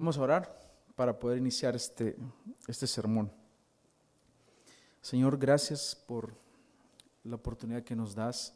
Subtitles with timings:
[0.00, 0.58] Vamos a orar
[0.96, 2.16] para poder iniciar este,
[2.66, 3.30] este sermón.
[5.02, 6.32] Señor, gracias por
[7.22, 8.54] la oportunidad que nos das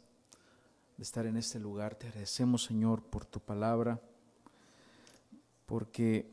[0.97, 1.97] de estar en este lugar.
[1.97, 4.01] Te agradecemos, Señor, por tu palabra,
[5.67, 6.33] porque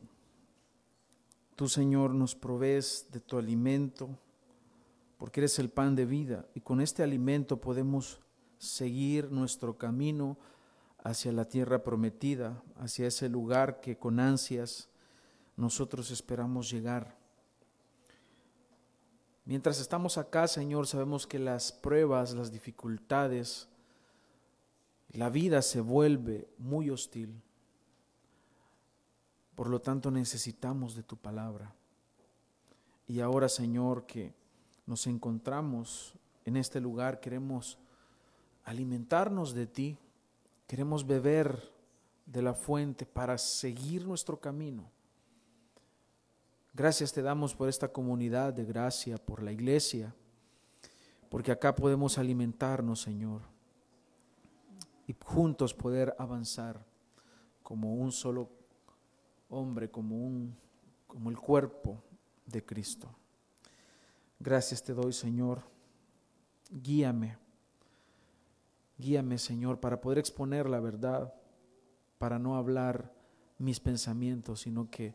[1.58, 4.18] tú, Señor, nos provees de tu alimento,
[5.18, 8.22] porque eres el pan de vida, y con este alimento podemos
[8.60, 10.38] seguir nuestro camino
[11.04, 14.88] hacia la tierra prometida, hacia ese lugar que con ansias
[15.62, 17.16] nosotros esperamos llegar.
[19.46, 23.68] Mientras estamos acá, Señor, sabemos que las pruebas, las dificultades,
[25.12, 27.42] la vida se vuelve muy hostil.
[29.56, 31.74] Por lo tanto, necesitamos de tu palabra.
[33.08, 34.34] Y ahora, Señor, que
[34.88, 37.78] nos encontramos en este lugar, queremos
[38.64, 39.98] alimentarnos de ti,
[40.66, 41.72] queremos beber
[42.26, 44.90] de la fuente para seguir nuestro camino.
[46.74, 50.16] Gracias te damos por esta comunidad de gracia, por la iglesia,
[51.30, 53.42] porque acá podemos alimentarnos, Señor,
[55.08, 56.86] y juntos poder avanzar
[57.62, 58.50] como un solo
[59.50, 60.56] hombre, como un
[61.12, 62.02] como el cuerpo
[62.46, 63.14] de Cristo.
[64.40, 65.62] Gracias te doy, Señor.
[66.70, 67.38] Guíame.
[68.98, 71.34] Guíame, Señor, para poder exponer la verdad,
[72.18, 73.14] para no hablar
[73.58, 75.14] mis pensamientos, sino que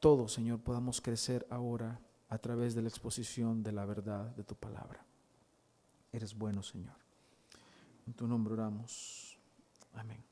[0.00, 4.54] todo, Señor, podamos crecer ahora a través de la exposición de la verdad de tu
[4.54, 5.04] palabra.
[6.12, 6.94] Eres bueno, Señor.
[8.06, 9.38] En tu nombre oramos.
[9.94, 10.22] Amén.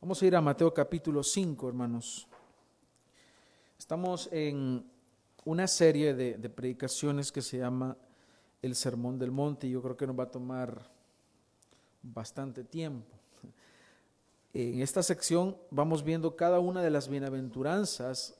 [0.00, 2.26] Vamos a ir a Mateo capítulo 5, hermanos.
[3.78, 4.84] Estamos en
[5.44, 7.96] una serie de, de, predicaciones que se llama
[8.62, 10.90] el Sermón del Monte y yo creo que nos va a tomar
[12.02, 13.23] bastante tiempo.
[14.54, 18.36] En esta sección vamos viendo cada una de las bienaventuranzas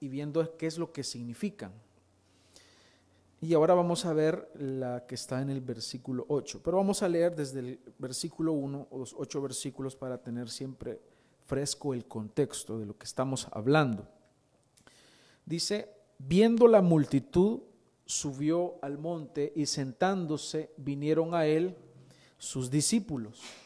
[0.00, 1.72] y viendo qué es lo que significan.
[3.42, 6.62] Y ahora vamos a ver la que está en el versículo 8.
[6.64, 11.02] Pero vamos a leer desde el versículo 1 o los ocho versículos para tener siempre
[11.44, 14.08] fresco el contexto de lo que estamos hablando.
[15.44, 17.60] Dice, viendo la multitud,
[18.06, 21.76] subió al monte y sentándose vinieron a él
[22.38, 23.65] sus discípulos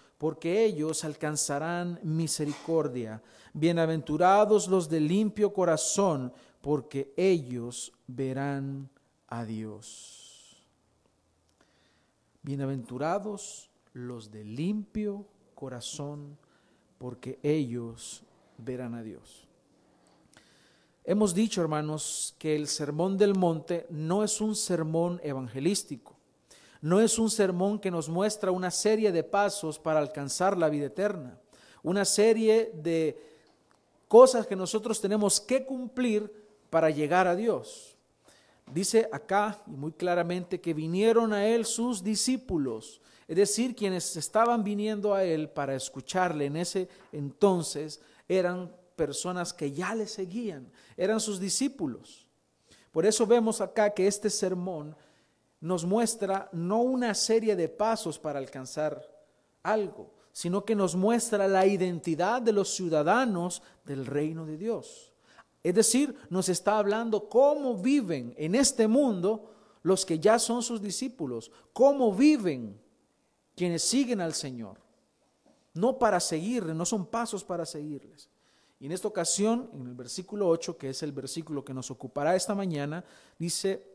[0.21, 3.23] porque ellos alcanzarán misericordia.
[3.53, 8.87] Bienaventurados los de limpio corazón, porque ellos verán
[9.27, 10.63] a Dios.
[12.43, 16.37] Bienaventurados los de limpio corazón,
[16.99, 18.21] porque ellos
[18.59, 19.47] verán a Dios.
[21.03, 26.20] Hemos dicho, hermanos, que el sermón del monte no es un sermón evangelístico.
[26.81, 30.87] No es un sermón que nos muestra una serie de pasos para alcanzar la vida
[30.87, 31.39] eterna,
[31.83, 33.17] una serie de
[34.07, 36.31] cosas que nosotros tenemos que cumplir
[36.71, 37.95] para llegar a Dios.
[38.73, 44.63] Dice acá y muy claramente que vinieron a él sus discípulos, es decir, quienes estaban
[44.63, 51.19] viniendo a él para escucharle en ese entonces eran personas que ya le seguían, eran
[51.19, 52.27] sus discípulos.
[52.91, 54.95] Por eso vemos acá que este sermón
[55.61, 59.07] nos muestra no una serie de pasos para alcanzar
[59.63, 65.13] algo, sino que nos muestra la identidad de los ciudadanos del reino de Dios.
[65.63, 69.51] Es decir, nos está hablando cómo viven en este mundo
[69.83, 72.79] los que ya son sus discípulos, cómo viven
[73.55, 74.79] quienes siguen al Señor.
[75.73, 78.29] No para seguirles, no son pasos para seguirles.
[78.79, 82.35] Y en esta ocasión, en el versículo 8, que es el versículo que nos ocupará
[82.35, 83.05] esta mañana,
[83.37, 83.90] dice,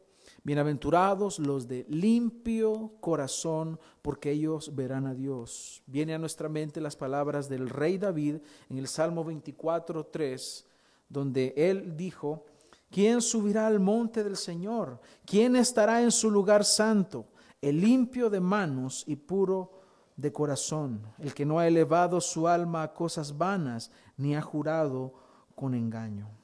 [0.46, 5.82] Bienaventurados los de limpio corazón, porque ellos verán a Dios.
[5.88, 8.36] Viene a nuestra mente las palabras del rey David
[8.70, 10.64] en el Salmo 24, 3,
[11.08, 12.44] donde él dijo,
[12.92, 15.00] ¿quién subirá al monte del Señor?
[15.24, 17.26] ¿Quién estará en su lugar santo?
[17.60, 19.72] El limpio de manos y puro
[20.14, 25.12] de corazón, el que no ha elevado su alma a cosas vanas, ni ha jurado
[25.56, 26.35] con engaño.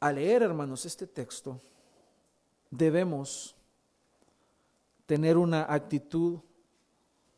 [0.00, 1.60] Al leer, hermanos, este texto,
[2.70, 3.56] debemos
[5.06, 6.38] tener una actitud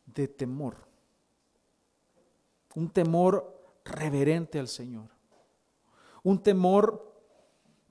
[0.06, 0.88] de temor.
[2.74, 5.08] un temor reverente al Señor,
[6.22, 7.12] un temor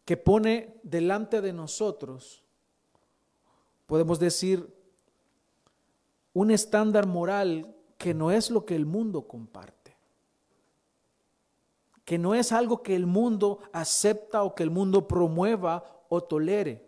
[0.06, 2.44] que pone delante de nosotros,
[3.86, 4.74] podemos decir,
[6.34, 9.79] un estándar moral que no es lo que el mundo comparte,
[12.10, 16.84] que no es algo que el mundo acepta o que el mundo promueva o tolere,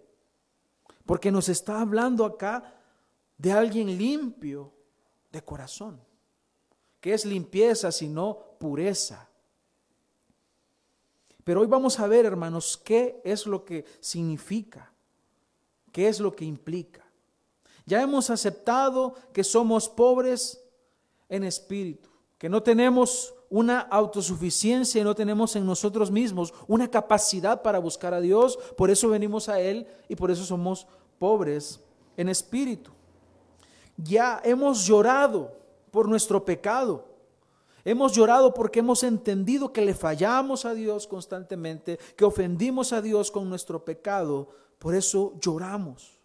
[1.05, 2.73] porque nos está hablando acá
[3.37, 4.73] de alguien limpio
[5.31, 6.01] de corazón.
[6.99, 9.29] que es limpieza sino pureza?
[11.43, 14.91] Pero hoy vamos a ver, hermanos, qué es lo que significa,
[15.91, 17.05] qué es lo que implica.
[17.85, 20.59] Ya hemos aceptado que somos pobres
[21.29, 22.09] en espíritu,
[22.39, 28.13] que no tenemos una autosuficiencia y no tenemos en nosotros mismos una capacidad para buscar
[28.13, 30.87] a Dios, por eso venimos a Él y por eso somos
[31.19, 31.81] pobres
[32.15, 32.91] en espíritu.
[33.97, 35.51] Ya hemos llorado
[35.91, 37.09] por nuestro pecado.
[37.83, 43.31] Hemos llorado porque hemos entendido que le fallamos a Dios constantemente, que ofendimos a Dios
[43.31, 44.49] con nuestro pecado.
[44.79, 46.19] Por eso lloramos.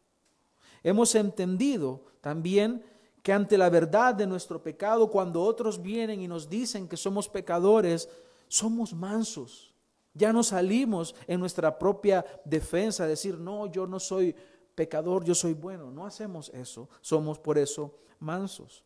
[0.84, 2.84] Hemos entendido también
[3.26, 7.28] que ante la verdad de nuestro pecado, cuando otros vienen y nos dicen que somos
[7.28, 8.08] pecadores,
[8.46, 9.75] somos mansos.
[10.14, 14.32] Ya no salimos en nuestra propia defensa, decir, no, yo no soy
[14.76, 15.90] pecador, yo soy bueno.
[15.90, 18.84] No hacemos eso, somos por eso mansos.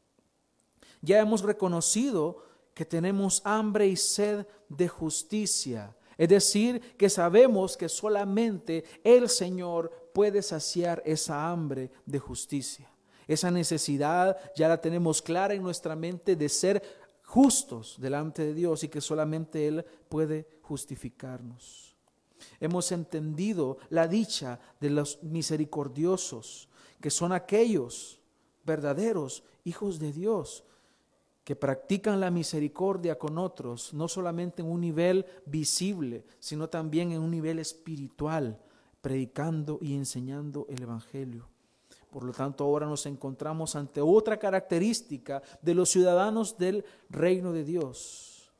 [1.02, 2.42] Ya hemos reconocido
[2.72, 5.94] que tenemos hambre y sed de justicia.
[6.16, 12.89] Es decir, que sabemos que solamente el Señor puede saciar esa hambre de justicia.
[13.30, 16.82] Esa necesidad ya la tenemos clara en nuestra mente de ser
[17.22, 21.94] justos delante de Dios y que solamente Él puede justificarnos.
[22.58, 26.68] Hemos entendido la dicha de los misericordiosos,
[27.00, 28.20] que son aquellos
[28.64, 30.64] verdaderos hijos de Dios,
[31.44, 37.20] que practican la misericordia con otros, no solamente en un nivel visible, sino también en
[37.20, 38.58] un nivel espiritual,
[39.00, 41.48] predicando y enseñando el Evangelio.
[42.10, 47.64] Por lo tanto, ahora nos encontramos ante otra característica de los ciudadanos del reino de
[47.64, 48.52] Dios,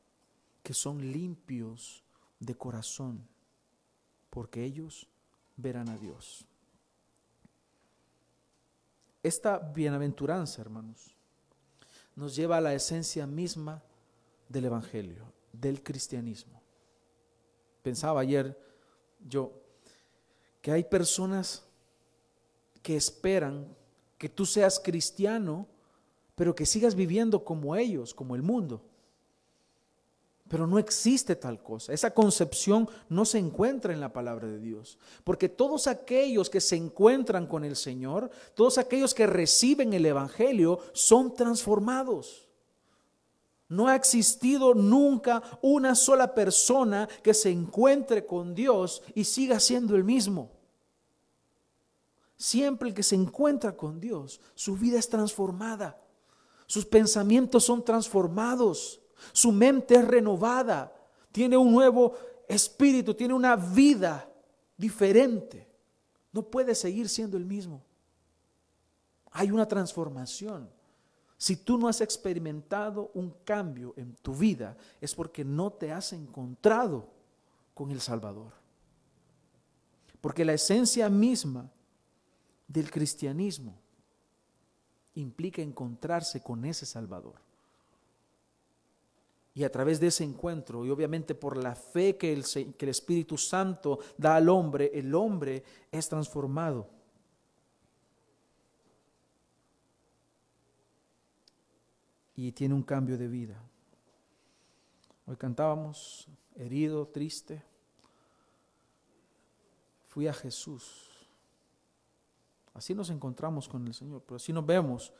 [0.63, 2.03] que son limpios
[2.39, 3.27] de corazón
[4.31, 5.07] porque ellos
[5.57, 6.47] verán a Dios.
[9.21, 11.15] Esta bienaventuranza, hermanos,
[12.15, 13.83] nos lleva a la esencia misma
[14.49, 16.59] del Evangelio, del cristianismo.
[17.83, 18.57] Pensaba ayer
[19.19, 19.51] yo
[20.61, 21.63] que hay personas
[22.81, 23.67] que esperan
[24.17, 25.67] que tú seas cristiano,
[26.35, 28.81] pero que sigas viviendo como ellos, como el mundo.
[30.47, 31.93] Pero no existe tal cosa.
[31.93, 34.97] Esa concepción no se encuentra en la palabra de Dios.
[35.23, 40.79] Porque todos aquellos que se encuentran con el Señor, todos aquellos que reciben el Evangelio,
[40.91, 42.49] son transformados.
[43.69, 49.95] No ha existido nunca una sola persona que se encuentre con Dios y siga siendo
[49.95, 50.51] el mismo.
[52.41, 56.01] Siempre el que se encuentra con Dios, su vida es transformada.
[56.65, 59.01] Sus pensamientos son transformados
[59.33, 60.93] su mente es renovada,
[61.31, 62.13] tiene un nuevo
[62.47, 64.29] espíritu, tiene una vida
[64.75, 65.67] diferente.
[66.31, 67.83] No puede seguir siendo el mismo.
[69.31, 70.69] Hay una transformación.
[71.37, 76.13] Si tú no has experimentado un cambio en tu vida, es porque no te has
[76.13, 77.09] encontrado
[77.73, 78.53] con el Salvador.
[80.19, 81.71] Porque la esencia misma
[82.71, 83.75] del cristianismo
[85.15, 87.35] implica encontrarse con ese Salvador.
[89.53, 92.89] Y a través de ese encuentro, y obviamente por la fe que el, que el
[92.89, 96.89] Espíritu Santo da al hombre, el hombre es transformado.
[102.37, 103.61] Y tiene un cambio de vida.
[105.25, 107.61] Hoy cantábamos, herido, triste.
[110.07, 111.10] Fui a Jesús.
[112.81, 115.13] Así nos encontramos con el Señor, pero así nos vemos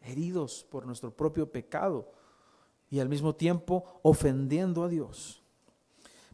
[0.00, 2.10] heridos por nuestro propio pecado
[2.88, 5.42] y al mismo tiempo ofendiendo a Dios.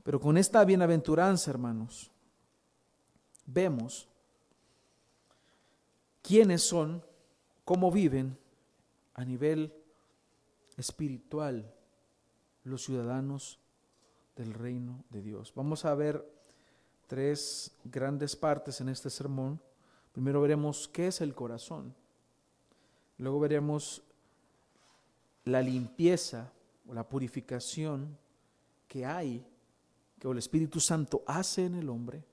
[0.04, 2.12] Pero con esta bienaventuranza, hermanos,
[3.44, 4.08] vemos
[6.22, 7.04] quiénes son,
[7.64, 8.38] cómo viven
[9.14, 9.74] a nivel
[10.76, 11.74] espiritual
[12.62, 13.58] los ciudadanos
[14.36, 15.52] del reino de Dios.
[15.56, 16.24] Vamos a ver
[17.14, 19.60] tres grandes partes en este sermón.
[20.10, 21.94] Primero veremos qué es el corazón.
[23.18, 24.02] Luego veremos
[25.44, 26.52] la limpieza
[26.88, 28.18] o la purificación
[28.88, 29.46] que hay,
[30.18, 32.24] que el Espíritu Santo hace en el hombre.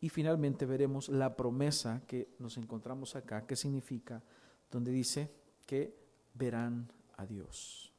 [0.00, 4.22] Y finalmente veremos la promesa que nos encontramos acá, que significa,
[4.70, 5.28] donde dice
[5.66, 5.92] que
[6.34, 7.89] verán a Dios.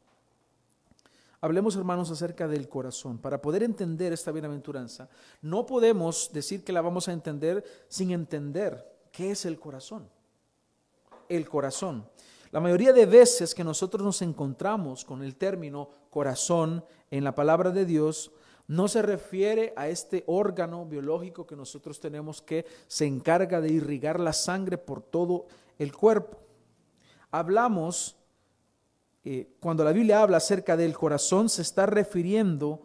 [1.44, 3.18] Hablemos, hermanos, acerca del corazón.
[3.18, 5.10] Para poder entender esta bienaventuranza,
[5.42, 10.08] no podemos decir que la vamos a entender sin entender qué es el corazón.
[11.28, 12.08] El corazón.
[12.52, 17.72] La mayoría de veces que nosotros nos encontramos con el término corazón en la palabra
[17.72, 18.32] de Dios,
[18.68, 24.20] no se refiere a este órgano biológico que nosotros tenemos que se encarga de irrigar
[24.20, 25.48] la sangre por todo
[25.80, 26.38] el cuerpo.
[27.32, 28.18] Hablamos,
[29.24, 32.82] eh, cuando la Biblia habla acerca del corazón, se está refiriendo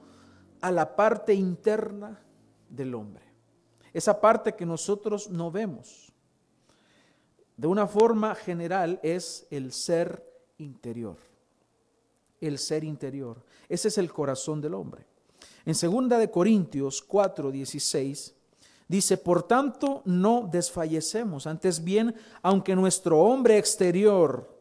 [0.60, 2.22] a la parte interna
[2.68, 3.24] del hombre,
[3.92, 6.06] esa parte que nosotros no vemos
[7.56, 10.22] de una forma general es el ser
[10.58, 11.16] interior.
[12.40, 13.42] El ser interior.
[13.68, 15.06] Ese es el corazón del hombre.
[15.64, 18.34] En 2 de Corintios 4, 16
[18.86, 24.55] dice, "Por tanto no desfallecemos, antes bien, aunque nuestro hombre exterior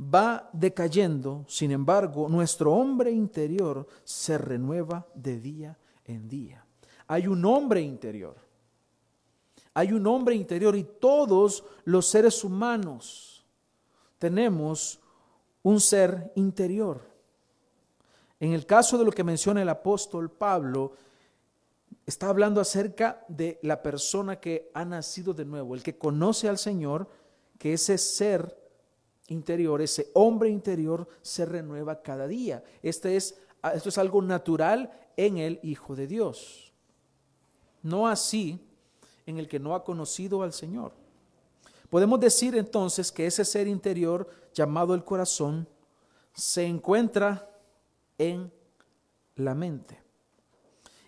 [0.00, 6.64] va decayendo, sin embargo, nuestro hombre interior se renueva de día en día."
[7.06, 8.44] Hay un hombre interior
[9.74, 13.44] hay un hombre interior y todos los seres humanos
[14.18, 15.00] tenemos
[15.62, 17.00] un ser interior.
[18.38, 20.92] En el caso de lo que menciona el apóstol Pablo,
[22.06, 26.58] está hablando acerca de la persona que ha nacido de nuevo, el que conoce al
[26.58, 27.08] Señor,
[27.58, 28.63] que ese ser
[29.28, 32.62] interior, ese hombre interior se renueva cada día.
[32.82, 33.40] Este es,
[33.74, 36.72] esto es algo natural en el Hijo de Dios.
[37.82, 38.60] No así
[39.26, 40.92] en el que no ha conocido al Señor.
[41.90, 45.68] Podemos decir entonces que ese ser interior llamado el corazón
[46.32, 47.48] se encuentra
[48.18, 48.52] en
[49.36, 50.02] la mente.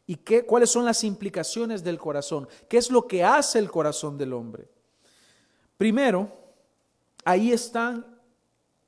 [0.07, 2.49] ¿Y qué, cuáles son las implicaciones del corazón?
[2.69, 4.69] ¿Qué es lo que hace el corazón del hombre?
[5.77, 6.46] Primero,
[7.27, 8.07] ahí están,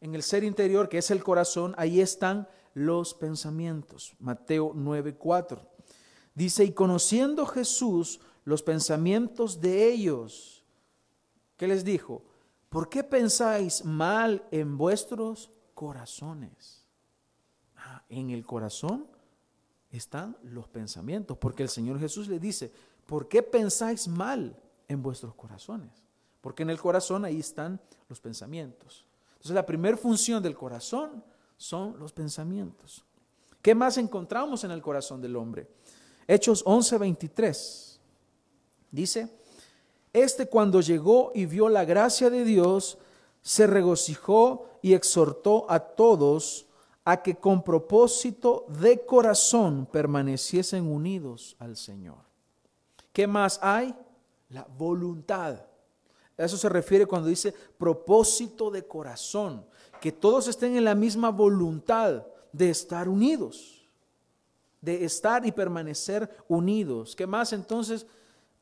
[0.01, 4.15] en el ser interior, que es el corazón, ahí están los pensamientos.
[4.21, 5.61] Mateo 9:4.
[6.35, 10.65] Dice, y conociendo Jesús los pensamientos de ellos.
[11.57, 12.23] ¿Qué les dijo?
[12.69, 16.87] ¿Por qué pensáis mal en vuestros corazones?
[17.77, 19.09] Ah, en el corazón
[19.91, 22.73] están los pensamientos, porque el Señor Jesús le dice,
[23.05, 26.08] ¿por qué pensáis mal en vuestros corazones?
[26.41, 29.05] Porque en el corazón ahí están los pensamientos.
[29.33, 31.23] Entonces la primera función del corazón
[31.57, 33.05] son los pensamientos.
[33.63, 35.69] ¿Qué más encontramos en el corazón del hombre?
[36.27, 37.99] Hechos 11:23.
[38.91, 39.29] Dice,
[40.13, 42.99] este cuando llegó y vio la gracia de Dios,
[43.43, 46.67] se regocijó y exhortó a todos
[47.05, 52.19] a que con propósito de corazón permaneciesen unidos al Señor.
[53.13, 53.95] ¿Qué más hay?
[54.51, 55.68] La voluntad.
[56.39, 59.65] A eso se refiere cuando dice propósito de corazón,
[60.01, 63.87] que todos estén en la misma voluntad de estar unidos,
[64.81, 67.17] de estar y permanecer unidos.
[67.17, 68.07] ¿Qué más entonces?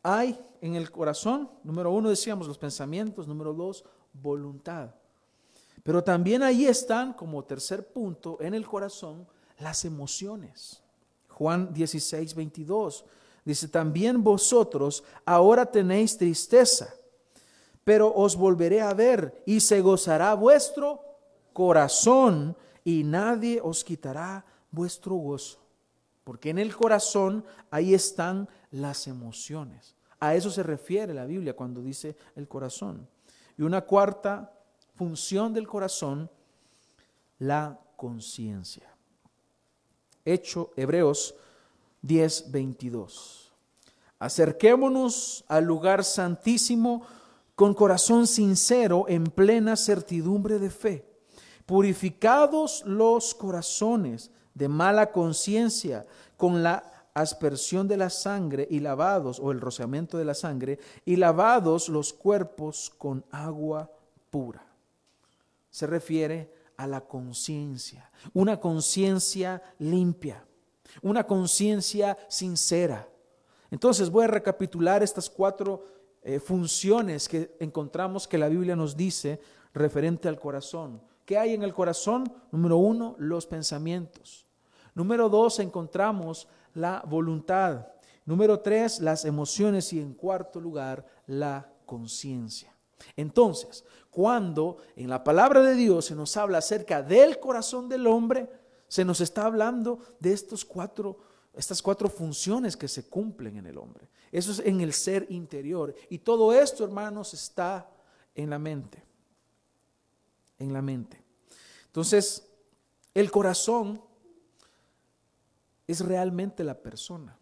[0.08, 4.94] hay en el corazón, número uno decíamos los pensamientos, número dos, voluntad.
[5.82, 9.26] Pero también ahí están, como tercer punto, en el corazón,
[9.58, 10.80] las emociones.
[11.30, 13.04] Juan 16, 22
[13.44, 16.94] dice, también vosotros ahora tenéis tristeza,
[17.86, 21.04] pero os volveré a ver y se gozará vuestro
[21.52, 25.60] corazón y nadie os quitará vuestro gozo.
[26.24, 29.94] Porque en el corazón ahí están las emociones.
[30.18, 33.06] A eso se refiere la Biblia cuando dice el corazón.
[33.56, 34.52] Y una cuarta
[34.96, 36.28] función del corazón,
[37.38, 38.92] la conciencia.
[40.24, 41.36] Hecho Hebreos
[42.02, 43.52] 10, 22.
[44.18, 47.06] Acerquémonos al lugar santísimo
[47.56, 51.08] con corazón sincero en plena certidumbre de fe,
[51.64, 59.50] purificados los corazones de mala conciencia, con la aspersión de la sangre y lavados, o
[59.50, 63.90] el rociamiento de la sangre, y lavados los cuerpos con agua
[64.28, 64.66] pura.
[65.70, 70.44] Se refiere a la conciencia, una conciencia limpia,
[71.00, 73.08] una conciencia sincera.
[73.70, 75.95] Entonces voy a recapitular estas cuatro
[76.28, 79.40] eh, funciones que encontramos que la Biblia nos dice
[79.72, 81.00] referente al corazón.
[81.24, 82.24] ¿Qué hay en el corazón?
[82.50, 84.44] Número uno, los pensamientos.
[84.92, 87.86] Número dos, encontramos la voluntad.
[88.24, 89.92] Número tres, las emociones.
[89.92, 92.74] Y en cuarto lugar, la conciencia.
[93.14, 98.50] Entonces, cuando en la palabra de Dios se nos habla acerca del corazón del hombre,
[98.88, 101.18] se nos está hablando de estos cuatro,
[101.56, 104.08] estas cuatro funciones que se cumplen en el hombre.
[104.30, 105.94] Eso es en el ser interior.
[106.10, 107.90] Y todo esto, hermanos, está
[108.34, 109.02] en la mente.
[110.58, 111.22] En la mente.
[111.86, 112.46] Entonces,
[113.14, 114.02] el corazón
[115.86, 117.38] es realmente la persona.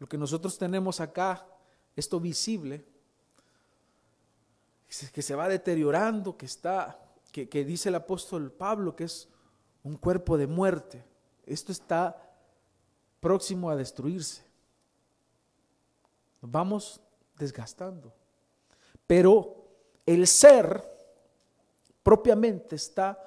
[0.00, 1.46] Lo que nosotros tenemos acá,
[1.94, 2.84] esto visible,
[5.12, 7.00] que se va deteriorando, que está,
[7.30, 9.28] que, que dice el apóstol Pablo, que es
[9.84, 11.09] un cuerpo de muerte.
[11.50, 12.16] Esto está
[13.18, 14.44] próximo a destruirse.
[16.40, 17.00] Nos vamos
[17.36, 18.12] desgastando.
[19.04, 19.66] Pero
[20.06, 20.80] el ser
[22.04, 23.18] propiamente está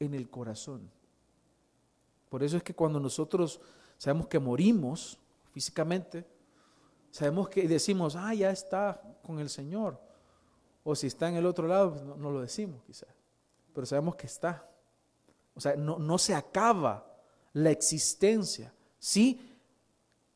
[0.00, 0.90] en el corazón.
[2.30, 3.60] Por eso es que cuando nosotros
[3.98, 5.18] sabemos que morimos
[5.52, 6.26] físicamente,
[7.10, 10.00] sabemos que decimos, ah, ya está con el Señor.
[10.84, 13.14] O si está en el otro lado, pues no, lo decimos quizás.
[13.74, 14.66] Pero sabemos que está.
[15.54, 17.07] O sea, no, no se acaba
[17.58, 18.72] la existencia.
[18.98, 19.40] Sí,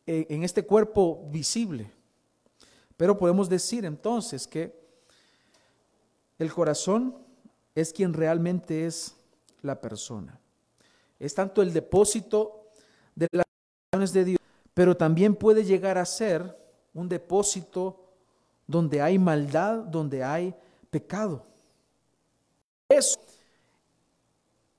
[0.07, 1.91] eh, en este cuerpo visible.
[2.97, 4.73] Pero podemos decir entonces que
[6.39, 7.17] el corazón
[7.75, 9.15] es quien realmente es
[9.63, 10.39] la persona.
[11.19, 12.67] Es tanto el depósito
[13.15, 13.47] de las
[13.87, 14.41] acciones de Dios,
[14.75, 16.59] pero también puede llegar a ser
[16.93, 18.09] un depósito
[18.67, 20.55] donde hay maldad, donde hay
[20.91, 21.47] pecado.
[22.89, 23.21] Eso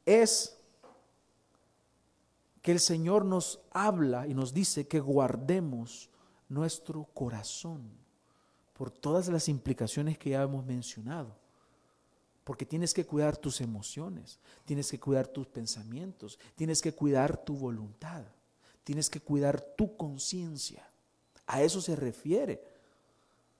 [0.05, 0.57] es
[2.63, 6.09] que el Señor nos habla y nos dice que guardemos
[6.47, 7.91] nuestro corazón
[8.73, 11.35] por todas las implicaciones que ya hemos mencionado.
[12.45, 17.53] Porque tienes que cuidar tus emociones, tienes que cuidar tus pensamientos, tienes que cuidar tu
[17.53, 18.23] voluntad,
[18.85, 20.89] tienes que cuidar tu conciencia.
[21.45, 22.63] A eso se refiere.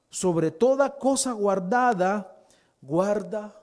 [0.10, 2.46] Sobre toda cosa guardada,
[2.82, 3.54] guarda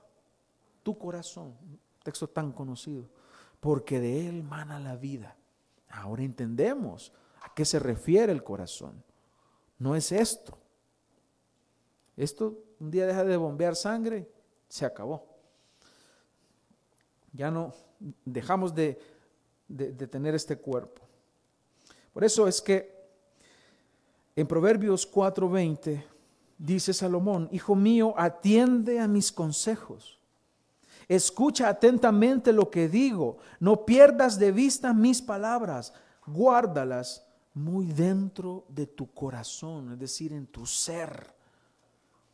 [0.83, 1.55] tu corazón.
[2.03, 3.09] Texto tan conocido.
[3.61, 5.37] Porque de él mana la vida.
[5.89, 7.13] Ahora entendemos
[7.43, 9.03] a qué se refiere el corazón.
[9.79, 10.59] No es esto.
[12.17, 14.29] Esto un día deja de bombear sangre
[14.69, 15.27] se acabó.
[17.33, 17.75] Ya no
[18.25, 18.99] dejamos de,
[20.11, 21.03] tener este cuerpo.
[22.13, 22.99] Por eso es que
[24.35, 26.05] en Proverbios 4:20
[26.59, 30.20] dice Salomón, Hijo mío, atiende a mis consejos.
[31.11, 33.39] Escucha atentamente lo que digo.
[33.59, 35.93] No pierdas de vista mis palabras.
[36.25, 41.35] Guárdalas muy dentro de tu corazón, es decir, en tu ser.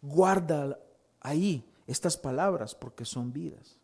[0.03, 0.79] Guarda
[1.21, 3.79] ahí estas palabras porque son vidas.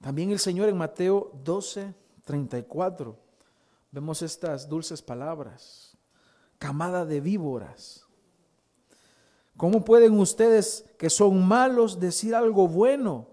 [0.00, 3.16] También el Señor en Mateo 12, 34,
[3.92, 5.96] vemos estas dulces palabras,
[6.58, 8.03] camada de víboras.
[9.56, 13.28] ¿Cómo pueden ustedes que son malos decir algo bueno?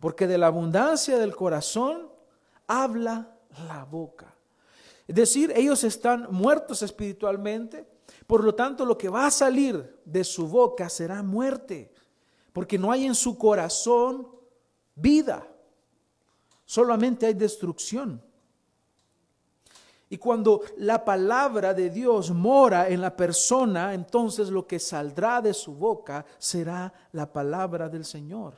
[0.00, 2.08] Porque de la abundancia del corazón
[2.66, 4.34] habla la boca.
[5.06, 7.86] Es decir, ellos están muertos espiritualmente,
[8.26, 11.92] por lo tanto lo que va a salir de su boca será muerte
[12.58, 14.26] porque no hay en su corazón
[14.96, 15.46] vida,
[16.64, 18.20] solamente hay destrucción.
[20.10, 25.52] Y cuando la palabra de Dios mora en la persona, entonces lo que saldrá de
[25.52, 28.54] su boca será la palabra del Señor.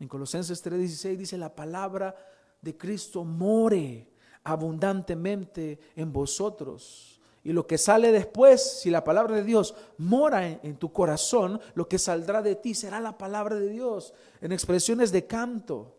[0.00, 2.14] En Colosenses 3:16 dice, la palabra
[2.60, 4.10] de Cristo more
[4.42, 7.12] abundantemente en vosotros
[7.44, 11.88] y lo que sale después, si la palabra de Dios mora en, tu corazón, lo
[11.88, 15.96] que saldrá de ti será la palabra de Dios en expresiones de canto,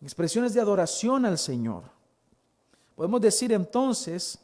[0.00, 1.97] expresiones de adoración al Señor.
[2.98, 4.40] Podemos decir entonces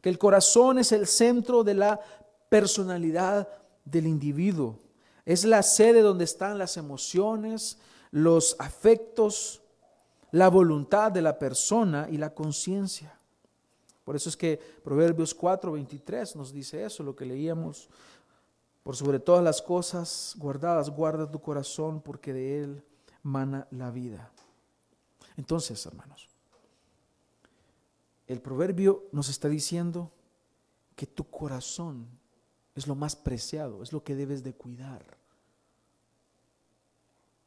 [0.00, 2.00] que el corazón es el centro de la
[2.48, 3.46] personalidad
[3.84, 4.78] del individuo.
[5.26, 7.76] Es la sede donde están las emociones,
[8.12, 9.60] los afectos,
[10.30, 13.14] la voluntad de la persona y la conciencia.
[14.04, 17.90] Por eso es que Proverbios 4, 23 nos dice eso, lo que leíamos.
[18.82, 22.84] Por sobre todas las cosas guardadas, guarda tu corazón porque de él
[23.22, 24.32] mana la vida.
[25.36, 26.29] Entonces, hermanos,
[28.30, 30.12] el proverbio nos está diciendo
[30.94, 32.06] que tu corazón
[32.76, 35.18] es lo más preciado, es lo que debes de cuidar.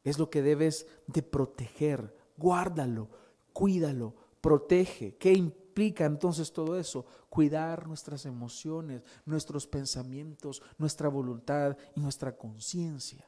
[0.02, 2.14] Es lo que debes de proteger.
[2.36, 3.08] Guárdalo,
[3.54, 5.16] cuídalo, protege.
[5.16, 7.06] ¿Qué implica entonces todo eso?
[7.30, 13.26] Cuidar nuestras emociones, nuestros pensamientos, nuestra voluntad y nuestra conciencia.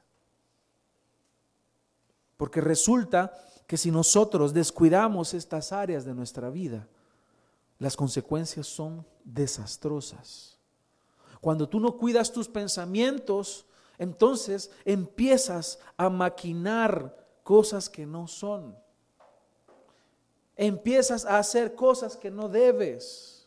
[2.37, 3.33] Porque resulta
[3.66, 6.87] que si nosotros descuidamos estas áreas de nuestra vida,
[7.79, 10.59] las consecuencias son desastrosas.
[11.41, 13.67] Cuando tú no cuidas tus pensamientos,
[13.99, 18.77] entonces empiezas a maquinar cosas que no son
[20.57, 23.47] empiezas a hacer cosas que no debes.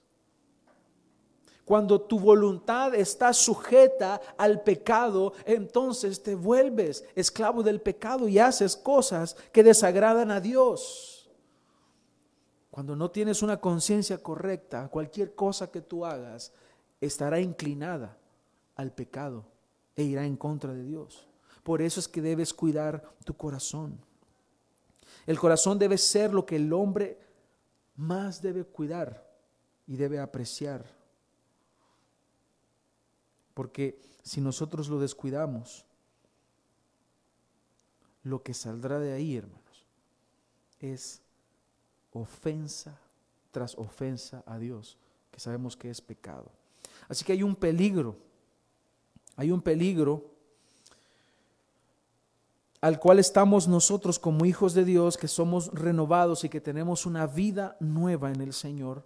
[1.66, 8.76] Cuando tu voluntad está sujeta al pecado, entonces te vuelves esclavo del pecado y haces
[8.76, 11.19] cosas que desagradan a Dios.
[12.72, 16.54] Cuando no tienes una conciencia correcta, cualquier cosa que tú hagas
[17.02, 18.18] estará inclinada
[18.76, 19.46] al pecado
[19.96, 21.28] e irá en contra de Dios.
[21.64, 24.00] Por eso es que debes cuidar tu corazón.
[25.26, 27.20] El corazón debe ser lo que el hombre
[27.96, 29.28] más debe cuidar
[29.88, 30.86] y debe apreciar.
[33.54, 35.86] Porque si nosotros lo descuidamos,
[38.24, 39.86] lo que saldrá de ahí, hermanos,
[40.80, 41.22] es
[42.14, 43.00] ofensa
[43.52, 44.98] tras ofensa a Dios,
[45.32, 46.52] que sabemos que es pecado.
[47.08, 48.16] Así que hay un peligro,
[49.36, 50.26] hay un peligro
[52.82, 57.28] al cual estamos nosotros como hijos de Dios, que somos renovados y que tenemos una
[57.28, 59.06] vida nueva en el Señor,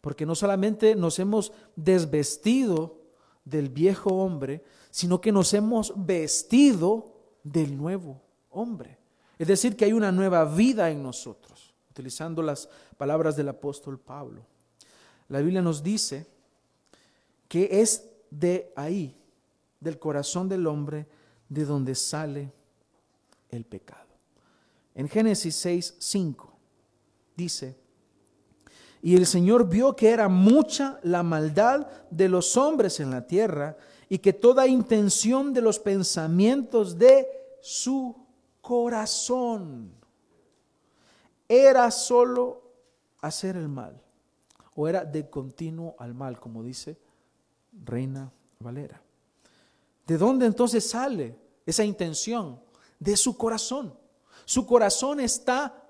[0.00, 2.98] porque no solamente nos hemos desvestido
[3.44, 8.98] del viejo hombre, sino que nos hemos vestido del nuevo hombre.
[9.38, 11.63] Es decir, que hay una nueva vida en nosotros,
[11.94, 14.44] utilizando las palabras del apóstol Pablo.
[15.28, 16.26] La Biblia nos dice
[17.46, 19.16] que es de ahí,
[19.78, 21.06] del corazón del hombre,
[21.48, 22.52] de donde sale
[23.48, 24.08] el pecado.
[24.96, 26.52] En Génesis 6, 5
[27.36, 27.76] dice,
[29.00, 33.76] y el Señor vio que era mucha la maldad de los hombres en la tierra
[34.08, 37.28] y que toda intención de los pensamientos de
[37.60, 38.16] su
[38.60, 40.03] corazón
[41.48, 42.62] era solo
[43.20, 44.00] hacer el mal
[44.74, 46.96] o era de continuo al mal, como dice
[47.84, 49.00] Reina Valera.
[50.06, 52.64] ¿De dónde entonces sale esa intención?
[53.04, 53.94] de su corazón.
[54.44, 55.82] Su corazón está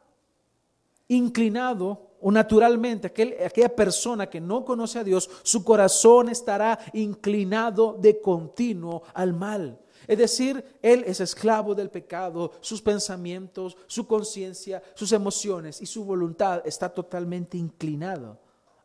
[1.09, 8.21] inclinado o naturalmente aquella persona que no conoce a Dios, su corazón estará inclinado de
[8.21, 9.79] continuo al mal.
[10.07, 16.05] Es decir, él es esclavo del pecado, sus pensamientos, su conciencia, sus emociones y su
[16.05, 18.39] voluntad está totalmente inclinado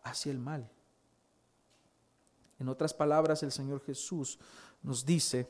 [0.03, 0.69] hacia el mal.
[2.59, 4.37] En otras palabras, el Señor Jesús
[4.83, 5.47] nos dice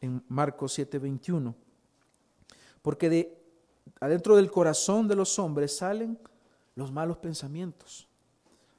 [0.00, 1.54] en Marcos 7:21,
[2.82, 3.44] porque de
[4.00, 6.18] adentro del corazón de los hombres salen
[6.74, 8.08] los malos pensamientos,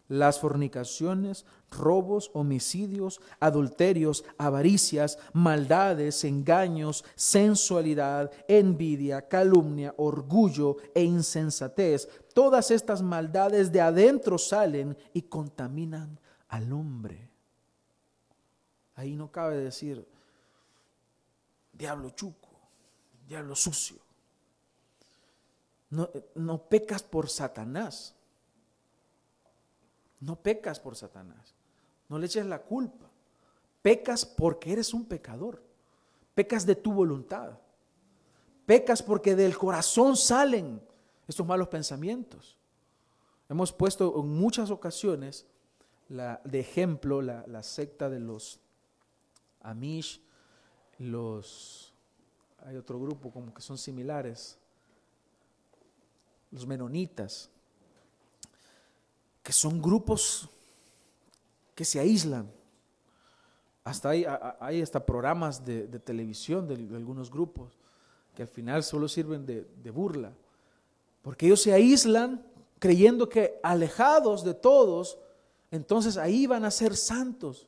[0.08, 12.08] las fornicaciones, robos, homicidios, adulterios, avaricias, maldades, engaños, sensualidad, envidia, calumnia, orgullo e insensatez.
[12.34, 17.30] Todas estas maldades de adentro salen y contaminan al hombre.
[18.96, 20.08] Ahí no cabe decir,
[21.74, 22.46] diablo chuco
[23.30, 23.98] lo sucio.
[25.90, 28.15] No, no pecas por Satanás.
[30.20, 31.54] No pecas por Satanás.
[32.10, 33.10] No le eches la culpa.
[33.82, 35.62] Pecas porque eres un pecador.
[36.34, 37.58] Pecas de tu voluntad.
[38.66, 40.82] Pecas porque del corazón salen
[41.28, 42.58] estos malos pensamientos.
[43.48, 45.46] Hemos puesto en muchas ocasiones
[46.08, 48.60] de ejemplo la, la secta de los
[49.62, 50.22] Amish,
[51.00, 51.94] los
[52.66, 54.58] hay otro grupo como que son similares,
[56.52, 57.50] los menonitas,
[59.46, 60.50] que son grupos
[61.76, 62.52] que se aíslan.
[63.84, 67.78] Hasta hay, hasta programas de, televisión de, algunos grupos
[68.34, 70.34] que al final solo sirven de, de burla,
[71.22, 72.44] porque ellos se aíslan
[72.80, 75.20] creyendo que alejados de todos,
[75.70, 77.68] entonces ahí van a ser santos.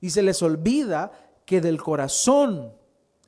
[0.00, 1.12] Y se les olvida
[1.44, 2.72] que del corazón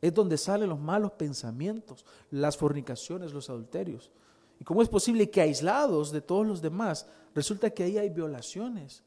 [0.00, 4.10] es donde salen los malos pensamientos, las fornicaciones, los adulterios.
[4.58, 9.02] ¿Y cómo es posible que aislados de todos los demás, resulta que ahí hay violaciones,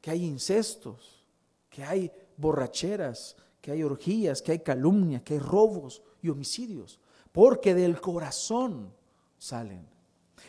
[0.00, 1.24] que hay incestos,
[1.68, 7.00] que hay borracheras, que hay orgías, que hay calumnia, que hay robos y homicidios?
[7.32, 8.92] Porque del corazón
[9.38, 9.86] salen.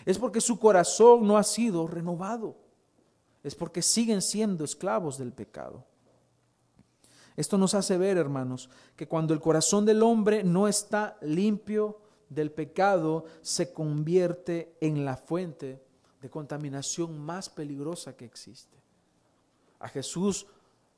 [0.05, 2.55] Es porque su corazón no ha sido renovado.
[3.43, 5.85] Es porque siguen siendo esclavos del pecado.
[7.35, 12.51] Esto nos hace ver, hermanos, que cuando el corazón del hombre no está limpio del
[12.51, 15.81] pecado, se convierte en la fuente
[16.21, 18.77] de contaminación más peligrosa que existe.
[19.79, 20.47] A Jesús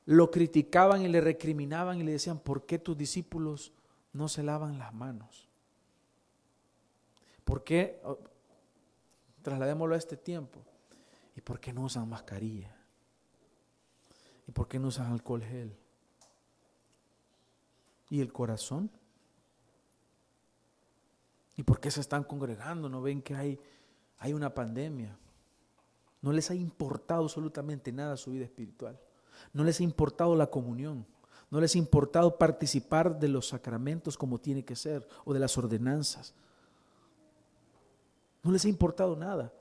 [0.05, 3.73] lo criticaban y le recriminaban y le decían, ¿por qué tus discípulos
[4.13, 5.49] no se lavan las manos?
[7.43, 8.01] ¿Por qué?
[9.41, 10.61] Trasladémoslo a este tiempo.
[11.35, 12.75] ¿Y por qué no usan mascarilla?
[14.47, 15.77] ¿Y por qué no usan alcohol gel?
[18.09, 18.89] ¿Y el corazón?
[21.57, 22.87] ¿Y por qué se están congregando?
[22.87, 23.59] ¿No ven que hay,
[24.19, 25.17] hay una pandemia?
[26.21, 28.97] No les ha importado absolutamente nada su vida espiritual.
[29.53, 31.05] No les ha importado la comunión.
[31.49, 35.57] No les ha importado participar de los sacramentos como tiene que ser o de las
[35.57, 36.33] ordenanzas.
[38.43, 39.51] No les ha importado nada.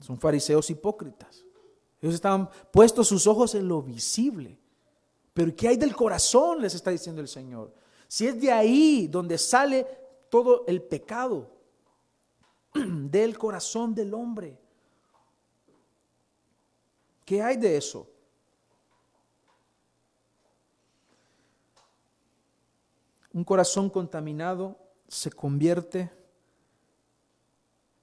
[0.00, 1.44] Son fariseos hipócritas.
[2.00, 4.58] Ellos estaban puestos sus ojos en lo visible.
[5.32, 6.60] Pero ¿qué hay del corazón?
[6.60, 7.72] Les está diciendo el Señor.
[8.08, 9.86] Si es de ahí donde sale
[10.30, 11.56] todo el pecado,
[13.10, 14.58] del corazón del hombre.
[17.24, 18.08] ¿Qué hay de eso?
[23.32, 26.10] Un corazón contaminado se convierte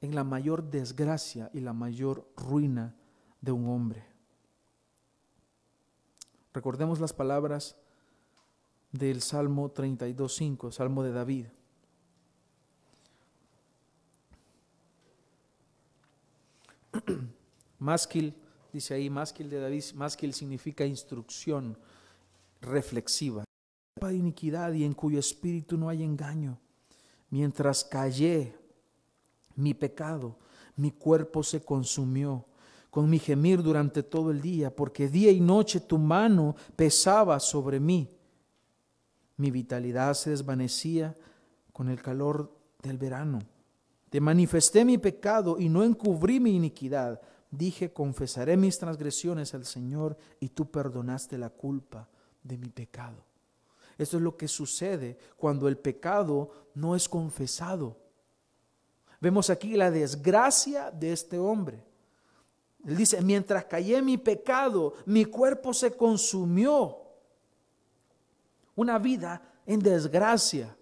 [0.02, 2.96] en la mayor desgracia y la mayor ruina
[3.42, 4.06] de un hombre.
[6.54, 7.76] Recordemos las palabras
[8.94, 11.48] del Salmo 32.5, Salmo de David.
[17.80, 18.34] Másquil,
[18.72, 21.78] dice ahí, másquil de David, másquil significa instrucción
[22.62, 23.44] reflexiva.
[24.00, 26.60] De iniquidad y en cuyo espíritu no hay engaño.
[27.30, 28.56] Mientras callé
[29.56, 30.38] mi pecado,
[30.76, 32.46] mi cuerpo se consumió
[32.90, 37.80] con mi gemir durante todo el día, porque día y noche tu mano pesaba sobre
[37.80, 38.08] mí.
[39.38, 41.16] Mi vitalidad se desvanecía
[41.72, 43.40] con el calor del verano.
[44.10, 47.20] Te manifesté mi pecado y no encubrí mi iniquidad.
[47.50, 52.08] Dije, confesaré mis transgresiones al Señor y tú perdonaste la culpa
[52.44, 53.26] de mi pecado.
[53.98, 57.98] Esto es lo que sucede cuando el pecado no es confesado.
[59.20, 61.84] Vemos aquí la desgracia de este hombre.
[62.86, 67.03] Él dice, mientras callé mi pecado, mi cuerpo se consumió.
[68.76, 70.76] Una vida en desgracia,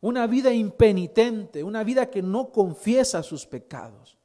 [0.00, 4.18] una vida impenitente, una vida que no confiesa sus pecados.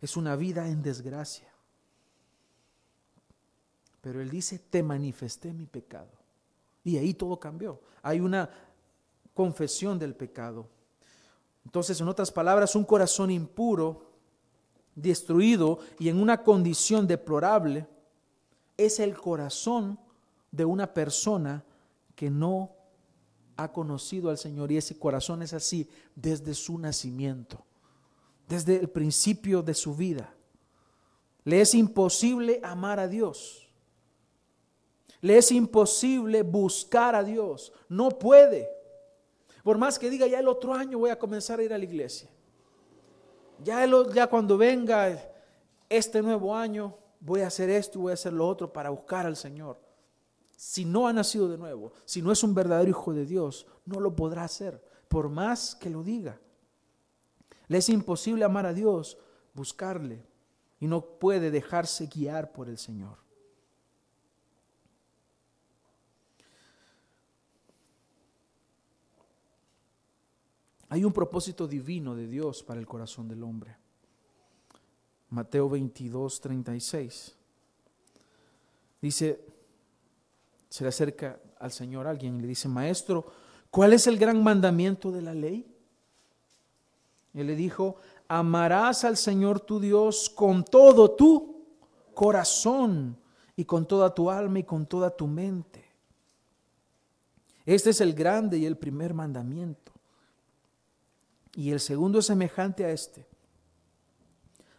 [0.00, 1.52] Es una vida en desgracia.
[4.00, 6.10] Pero él dice, te manifesté mi pecado.
[6.82, 7.80] Y ahí todo cambió.
[8.02, 8.50] Hay una
[9.32, 10.68] confesión del pecado.
[11.64, 14.02] Entonces, en otras palabras, un corazón impuro
[14.94, 17.86] destruido y en una condición deplorable
[18.76, 19.98] es el corazón
[20.50, 21.64] de una persona
[22.14, 22.74] que no
[23.56, 27.64] ha conocido al Señor y ese corazón es así desde su nacimiento,
[28.48, 30.34] desde el principio de su vida.
[31.44, 33.68] Le es imposible amar a Dios.
[35.20, 37.72] Le es imposible buscar a Dios.
[37.88, 38.68] No puede.
[39.62, 41.84] Por más que diga, ya el otro año voy a comenzar a ir a la
[41.84, 42.28] iglesia.
[43.62, 45.30] Ya, ya cuando venga
[45.88, 49.26] este nuevo año, voy a hacer esto y voy a hacer lo otro para buscar
[49.26, 49.83] al Señor.
[50.56, 54.00] Si no ha nacido de nuevo, si no es un verdadero hijo de Dios, no
[54.00, 56.40] lo podrá hacer, por más que lo diga.
[57.68, 59.18] Le es imposible amar a Dios,
[59.52, 60.24] buscarle,
[60.80, 63.18] y no puede dejarse guiar por el Señor.
[70.88, 73.76] Hay un propósito divino de Dios para el corazón del hombre.
[75.30, 77.34] Mateo 22, 36.
[79.00, 79.44] Dice,
[80.74, 83.24] se le acerca al Señor alguien y le dice, Maestro,
[83.70, 85.72] ¿cuál es el gran mandamiento de la ley?
[87.32, 87.94] Él le dijo,
[88.26, 91.64] amarás al Señor tu Dios con todo tu
[92.12, 93.16] corazón
[93.54, 95.84] y con toda tu alma y con toda tu mente.
[97.64, 99.92] Este es el grande y el primer mandamiento.
[101.54, 103.24] Y el segundo es semejante a este.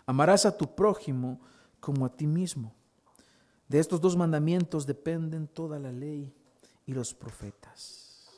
[0.05, 1.39] Amarás a tu prójimo
[1.79, 2.75] como a ti mismo.
[3.67, 6.32] De estos dos mandamientos dependen toda la ley
[6.86, 8.30] y los profetas.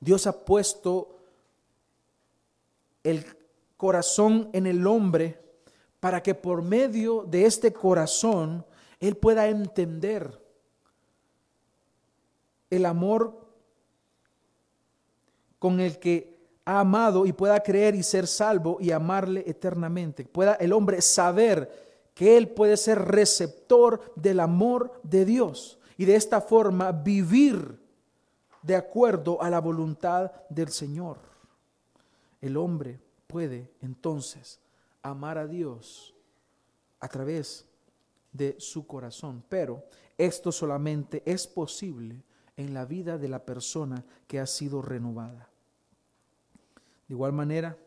[0.00, 1.18] Dios ha puesto
[3.02, 3.24] el
[3.76, 5.40] corazón en el hombre
[6.00, 8.64] para que por medio de este corazón
[9.00, 10.40] él pueda entender
[12.70, 13.48] el amor
[15.58, 20.24] con el que ha amado y pueda creer y ser salvo y amarle eternamente.
[20.24, 21.87] Pueda el hombre saber
[22.18, 27.78] que él puede ser receptor del amor de Dios y de esta forma vivir
[28.60, 31.18] de acuerdo a la voluntad del Señor.
[32.40, 34.58] El hombre puede entonces
[35.00, 36.12] amar a Dios
[36.98, 37.64] a través
[38.32, 39.84] de su corazón, pero
[40.16, 42.24] esto solamente es posible
[42.56, 45.48] en la vida de la persona que ha sido renovada.
[47.06, 47.78] De igual manera,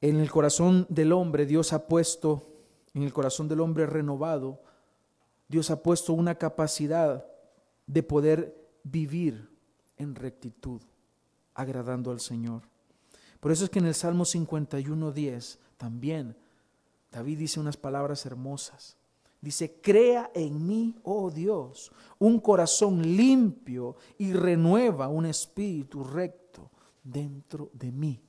[0.00, 2.46] en el corazón del hombre Dios ha puesto,
[2.94, 4.62] en el corazón del hombre renovado,
[5.48, 7.26] Dios ha puesto una capacidad
[7.86, 9.50] de poder vivir
[9.96, 10.80] en rectitud,
[11.54, 12.62] agradando al Señor.
[13.40, 16.36] Por eso es que en el Salmo 51.10 también
[17.10, 18.96] David dice unas palabras hermosas.
[19.40, 26.70] Dice, crea en mí, oh Dios, un corazón limpio y renueva un espíritu recto
[27.02, 28.22] dentro de mí.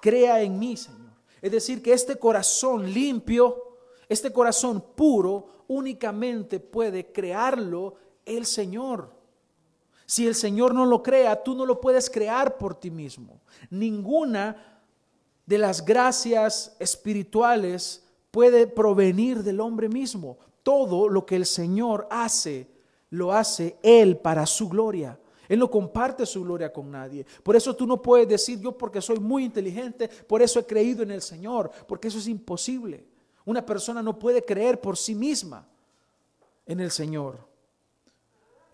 [0.00, 1.12] Crea en mí, Señor.
[1.40, 3.76] Es decir, que este corazón limpio,
[4.08, 9.10] este corazón puro, únicamente puede crearlo el Señor.
[10.06, 13.40] Si el Señor no lo crea, tú no lo puedes crear por ti mismo.
[13.70, 14.80] Ninguna
[15.44, 20.38] de las gracias espirituales puede provenir del hombre mismo.
[20.62, 22.68] Todo lo que el Señor hace,
[23.10, 25.18] lo hace Él para su gloria.
[25.48, 27.24] Él no comparte su gloria con nadie.
[27.42, 31.02] Por eso tú no puedes decir, yo porque soy muy inteligente, por eso he creído
[31.02, 33.06] en el Señor, porque eso es imposible.
[33.46, 35.66] Una persona no puede creer por sí misma
[36.66, 37.38] en el Señor.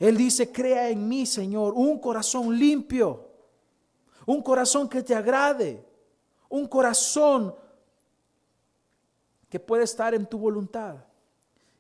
[0.00, 3.28] Él dice, crea en mí, Señor, un corazón limpio,
[4.26, 5.87] un corazón que te agrade,
[6.48, 7.54] un corazón
[9.48, 10.96] que puede estar en tu voluntad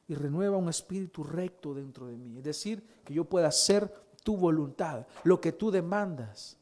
[0.06, 2.38] y renueva un espíritu recto dentro de mí.
[2.38, 3.92] Es decir, que yo pueda hacer
[4.24, 6.56] tu voluntad, lo que tú demandas.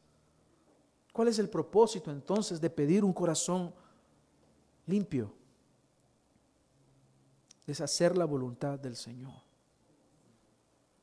[1.11, 3.73] ¿Cuál es el propósito entonces de pedir un corazón
[4.85, 5.33] limpio?
[7.65, 9.33] Es hacer la voluntad del Señor.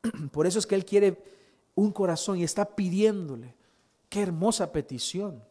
[0.33, 1.21] Por eso es que Él quiere
[1.75, 3.57] un corazón y está pidiéndole.
[4.09, 5.43] Qué hermosa petición.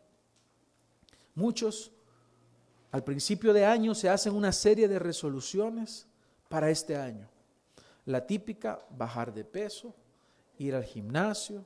[1.34, 1.92] Muchos
[2.92, 6.08] al principio de año se hacen una serie de resoluciones
[6.48, 7.30] para este año.
[8.06, 9.96] La típica, bajar de peso,
[10.60, 11.66] ir al gimnasio.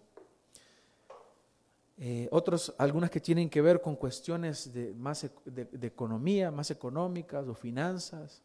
[1.97, 7.47] Eh, otros, algunas que tienen que ver con cuestiones de, más de, economía, más económicas
[7.47, 8.41] o finanzas.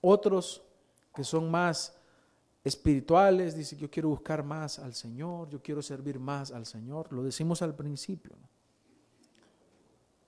[0.00, 0.62] Otros
[1.14, 1.96] que son más
[2.62, 7.12] espirituales, dice yo quiero buscar más al Señor, yo quiero servir más al Señor.
[7.12, 8.32] Lo decimos al principio.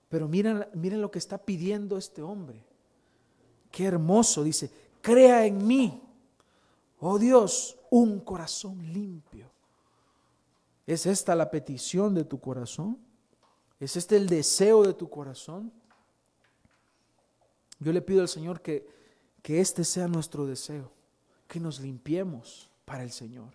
[0.09, 2.63] Pero miren, miren lo que está pidiendo este hombre.
[3.71, 4.71] Qué hermoso, dice,
[5.01, 6.01] crea en mí,
[6.99, 9.49] oh Dios, un corazón limpio.
[10.85, 12.97] ¿Es esta la petición de tu corazón?
[13.79, 15.71] ¿Es este el deseo de tu corazón?
[17.79, 18.87] Yo le pido al Señor que,
[19.41, 20.91] que este sea nuestro deseo,
[21.47, 23.53] que nos limpiemos para el Señor.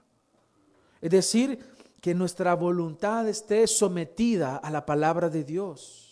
[1.00, 1.58] Es decir,
[2.00, 6.04] que nuestra voluntad esté sometida a la palabra de Dios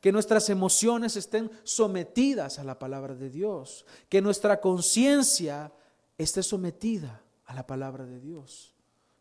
[0.00, 5.72] que nuestras emociones estén sometidas a la palabra de Dios, que nuestra conciencia
[6.18, 8.74] esté sometida a la palabra de Dios,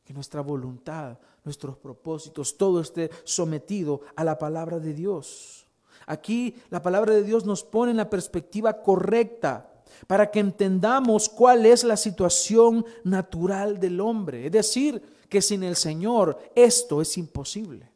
[0.03, 5.65] que nuestra voluntad, nuestros propósitos, todo esté sometido a la palabra de Dios.
[6.05, 9.71] Aquí la palabra de Dios nos pone en la perspectiva correcta
[10.07, 14.45] para que entendamos cuál es la situación natural del hombre.
[14.47, 17.89] Es decir, que sin el Señor esto es imposible.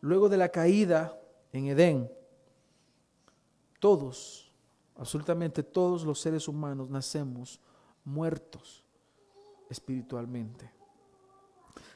[0.00, 1.18] Luego de la caída
[1.52, 2.10] en Edén,
[3.80, 4.47] todos,
[4.98, 7.60] absolutamente todos los seres humanos nacemos
[8.04, 8.84] muertos
[9.70, 10.70] espiritualmente.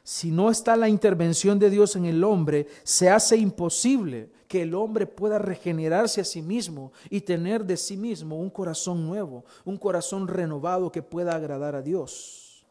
[0.04, 4.74] Si no está la intervención de Dios en el hombre, se hace imposible que el
[4.74, 9.76] hombre pueda regenerarse a sí mismo y tener de sí mismo un corazón nuevo, un
[9.76, 12.66] corazón renovado que pueda agradar a Dios.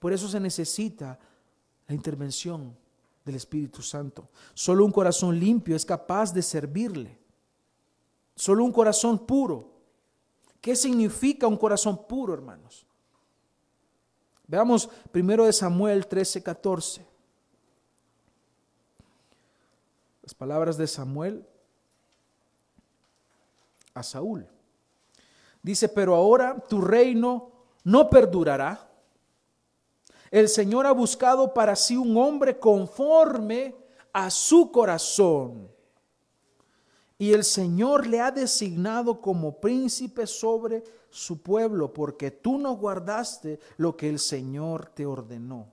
[0.00, 1.18] Por eso se necesita
[1.86, 2.76] la intervención
[3.24, 4.28] del Espíritu Santo.
[4.52, 7.21] Solo un corazón limpio es capaz de servirle.
[8.34, 9.70] Solo un corazón puro.
[10.60, 12.86] ¿Qué significa un corazón puro, hermanos?
[14.46, 17.06] Veamos primero de Samuel 13, 14.
[20.22, 21.46] Las palabras de Samuel
[23.94, 24.46] a Saúl.
[25.62, 27.50] Dice, pero ahora tu reino
[27.84, 28.92] no perdurará
[30.32, 33.76] el Señor ha buscado para sí un hombre conforme
[34.14, 35.70] a su corazón.
[37.22, 43.60] Y el Señor le ha designado como príncipe sobre su pueblo, porque tú no guardaste
[43.76, 45.68] lo que el Señor te ordenó.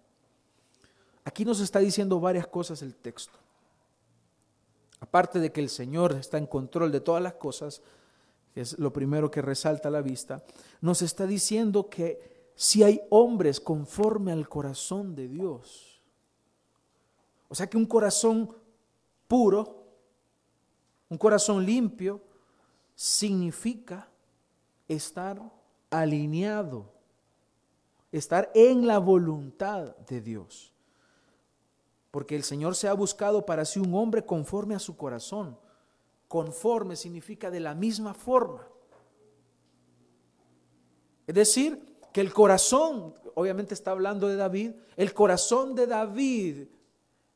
[1.24, 3.40] Aquí nos está diciendo varias cosas el texto.
[5.00, 7.82] Aparte de que el Señor está en control de todas las cosas,
[8.54, 10.44] que es lo primero que resalta la vista,
[10.82, 16.00] nos está diciendo que si hay hombres conforme al corazón de Dios.
[17.48, 18.56] O sea que un corazón
[19.28, 19.79] puro,
[21.10, 22.22] un corazón limpio,
[22.96, 24.08] significa
[24.88, 25.42] estar
[25.90, 26.92] alineado,
[28.12, 30.72] estar en la voluntad de Dios.
[32.12, 35.58] Porque el Señor se ha buscado para sí un hombre conforme a su corazón.
[36.28, 38.68] Conforme significa de la misma forma.
[41.28, 46.68] Es decir, que el corazón, obviamente está hablando de David, el corazón de David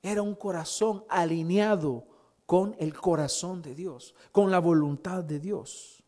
[0.01, 2.05] era un corazón alineado
[2.45, 6.03] con el corazón de Dios, con la voluntad de Dios.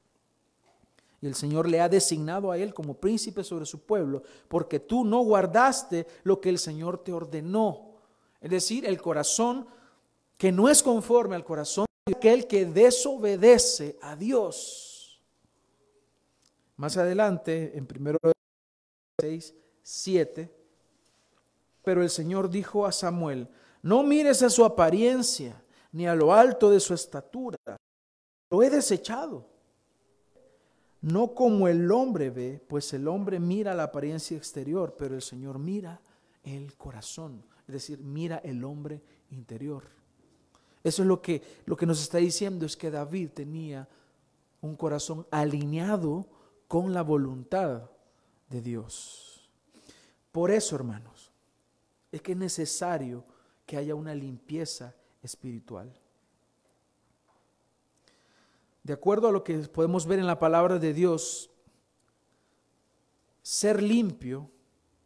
[1.21, 5.05] Y el Señor le ha designado a él como príncipe sobre su pueblo, porque tú
[5.05, 7.95] no guardaste lo que el Señor te ordenó.
[8.41, 9.67] Es decir, el corazón
[10.38, 15.19] que no es conforme al corazón de aquel que desobedece a Dios.
[16.75, 18.19] Más adelante, en primero
[19.19, 20.51] 6, 7,
[21.83, 23.47] pero el Señor dijo a Samuel,
[23.81, 25.63] no mires a su apariencia,
[25.95, 27.57] ni a lo alto de su estatura.
[28.49, 29.47] Lo he desechado.
[30.99, 35.57] No como el hombre ve, pues el hombre mira la apariencia exterior, pero el Señor
[35.57, 36.01] mira
[36.43, 39.83] el corazón, es decir, mira el hombre interior.
[40.83, 43.87] Eso es lo que, lo que nos está diciendo, es que David tenía
[44.59, 46.27] un corazón alineado
[46.67, 47.89] con la voluntad
[48.49, 49.49] de Dios.
[50.33, 51.31] Por eso, hermanos,
[52.11, 53.23] es que es necesario
[53.65, 54.93] que haya una limpieza
[55.26, 55.91] espiritual.
[58.84, 61.49] De acuerdo a lo que podemos ver en la palabra de Dios,
[63.41, 64.49] ser limpio,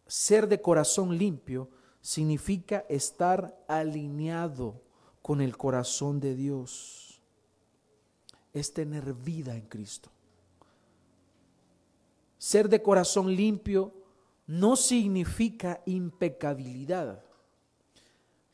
[0.05, 1.69] ser de corazón limpio,
[2.01, 4.81] significa estar alineado
[5.21, 7.21] con el corazón de Dios.
[8.53, 10.09] Es tener vida en Cristo.
[12.37, 13.93] Ser de corazón limpio
[14.47, 17.23] no significa impecabilidad.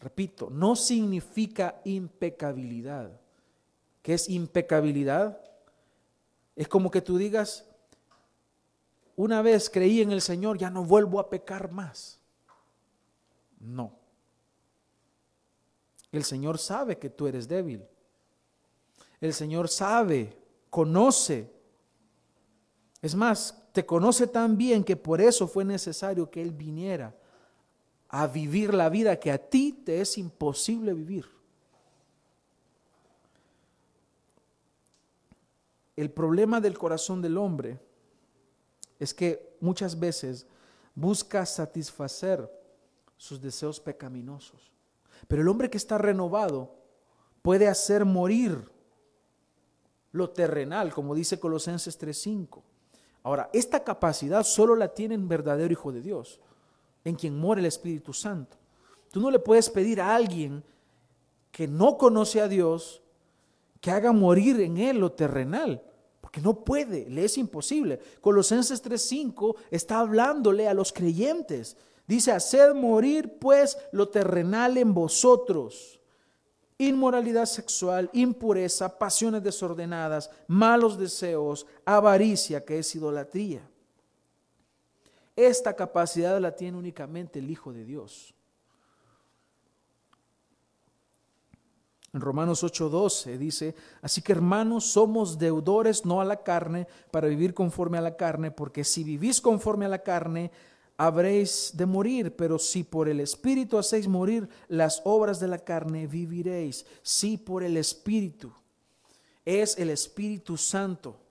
[0.06, 3.10] Repito, no significa impecabilidad.
[4.04, 5.42] ¿Qué es impecabilidad?
[6.56, 7.66] Es como que tú digas,
[9.16, 12.20] una vez creí en el Señor, ya no vuelvo a pecar más.
[13.60, 13.94] No.
[16.12, 17.84] El Señor sabe que tú eres débil.
[19.20, 20.38] El Señor sabe,
[20.70, 21.52] conoce.
[23.02, 27.16] Es más, te conoce tan bien que por eso fue necesario que Él viniera
[28.18, 31.30] a vivir la vida que a ti te es imposible vivir.
[35.98, 37.78] El problema del corazón del hombre
[39.00, 40.48] es que muchas veces
[40.94, 42.50] busca satisfacer
[43.18, 44.72] sus deseos pecaminosos.
[45.28, 46.74] Pero el hombre que está renovado
[47.42, 48.72] puede hacer morir
[50.14, 52.64] lo terrenal, como dice Colosenses 3:5.
[53.24, 56.40] Ahora, esta capacidad solo la tiene un verdadero hijo de Dios
[57.06, 58.58] en quien mora el Espíritu Santo.
[59.12, 60.62] Tú no le puedes pedir a alguien
[61.52, 63.02] que no conoce a Dios
[63.80, 65.82] que haga morir en él lo terrenal,
[66.20, 68.00] porque no puede, le es imposible.
[68.20, 71.78] Colosenses 3:5 está hablándole a los creyentes.
[72.08, 76.02] Dice, haced morir pues lo terrenal en vosotros.
[76.78, 83.70] Inmoralidad sexual, impureza, pasiones desordenadas, malos deseos, avaricia, que es idolatría.
[85.36, 88.34] Esta capacidad la tiene únicamente el Hijo de Dios.
[92.14, 97.54] En Romanos 8:12 dice, así que hermanos, somos deudores no a la carne para vivir
[97.54, 100.50] conforme a la carne, porque si vivís conforme a la carne,
[100.96, 106.08] habréis de morir, pero si por el Espíritu hacéis morir las obras de la carne,
[106.08, 106.86] viviréis.
[107.02, 108.54] Si por el Espíritu
[109.44, 111.25] es el Espíritu Santo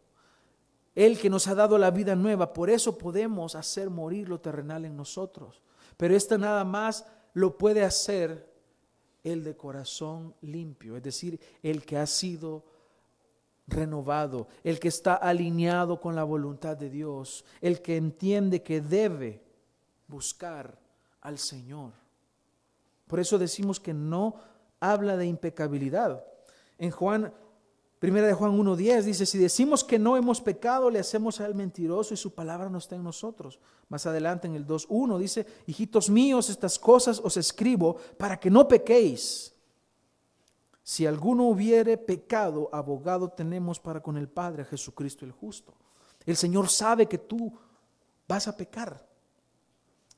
[0.94, 4.84] él que nos ha dado la vida nueva, por eso podemos hacer morir lo terrenal
[4.84, 5.60] en nosotros.
[5.96, 8.52] Pero esto nada más lo puede hacer
[9.24, 12.64] el de corazón limpio, es decir, el que ha sido
[13.66, 19.42] renovado, el que está alineado con la voluntad de Dios, el que entiende que debe
[20.06, 20.78] buscar
[21.22, 21.92] al Señor.
[23.06, 24.34] Por eso decimos que no
[24.80, 26.24] habla de impecabilidad.
[26.78, 27.32] En Juan
[28.04, 32.12] Primera de Juan 1.10 dice, si decimos que no hemos pecado, le hacemos al mentiroso
[32.12, 33.58] y su palabra no está en nosotros.
[33.88, 38.68] Más adelante en el 2.1 dice, hijitos míos, estas cosas os escribo para que no
[38.68, 39.54] pequéis.
[40.82, 45.72] Si alguno hubiere pecado, abogado tenemos para con el Padre, Jesucristo el justo.
[46.26, 47.54] El Señor sabe que tú
[48.28, 49.08] vas a pecar.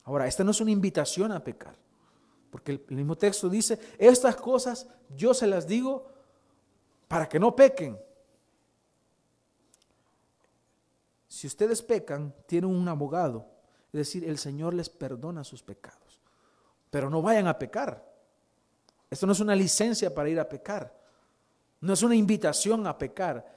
[0.02, 1.76] Ahora, esta no es una invitación a pecar,
[2.50, 6.15] porque el mismo texto dice, estas cosas yo se las digo
[7.08, 7.98] para que no pequen.
[11.28, 13.46] Si ustedes pecan, tienen un abogado,
[13.92, 16.20] es decir, el Señor les perdona sus pecados.
[16.90, 18.10] Pero no vayan a pecar.
[19.10, 20.94] Esto no es una licencia para ir a pecar.
[21.80, 23.54] No es una invitación a pecar.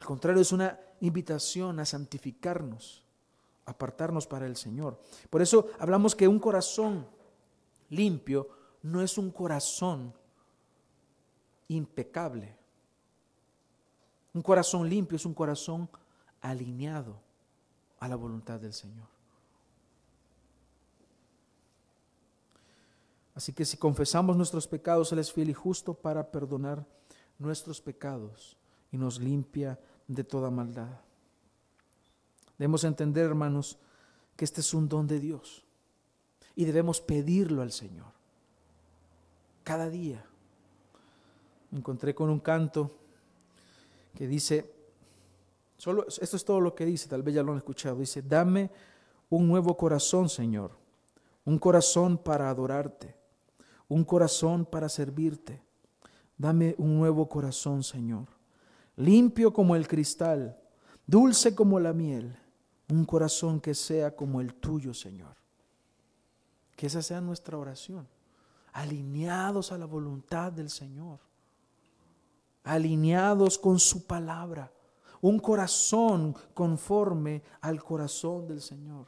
[0.00, 3.04] Al contrario, es una invitación a santificarnos,
[3.66, 4.98] apartarnos para el Señor.
[5.30, 7.06] Por eso hablamos que un corazón
[7.90, 8.48] limpio
[8.82, 10.14] no es un corazón
[11.68, 12.57] impecable.
[14.38, 15.88] Un corazón limpio es un corazón
[16.40, 17.16] alineado
[17.98, 19.08] a la voluntad del Señor.
[23.34, 26.86] Así que si confesamos nuestros pecados, Él es fiel y justo para perdonar
[27.40, 28.56] nuestros pecados
[28.92, 29.76] y nos limpia
[30.06, 31.00] de toda maldad.
[32.58, 33.76] Debemos entender, hermanos,
[34.36, 35.64] que este es un don de Dios
[36.54, 38.12] y debemos pedirlo al Señor
[39.64, 40.24] cada día.
[41.72, 42.98] Me encontré con un canto
[44.18, 44.74] que dice,
[45.76, 48.68] solo, esto es todo lo que dice, tal vez ya lo han escuchado, dice, dame
[49.30, 50.72] un nuevo corazón, Señor,
[51.44, 53.14] un corazón para adorarte,
[53.86, 55.62] un corazón para servirte.
[56.36, 58.26] Dame un nuevo corazón, Señor,
[58.96, 60.58] limpio como el cristal,
[61.06, 62.36] dulce como la miel,
[62.90, 65.36] un corazón que sea como el tuyo, Señor.
[66.74, 68.08] Que esa sea nuestra oración,
[68.72, 71.20] alineados a la voluntad del Señor,
[72.68, 74.70] alineados con su palabra,
[75.22, 79.06] un corazón conforme al corazón del Señor.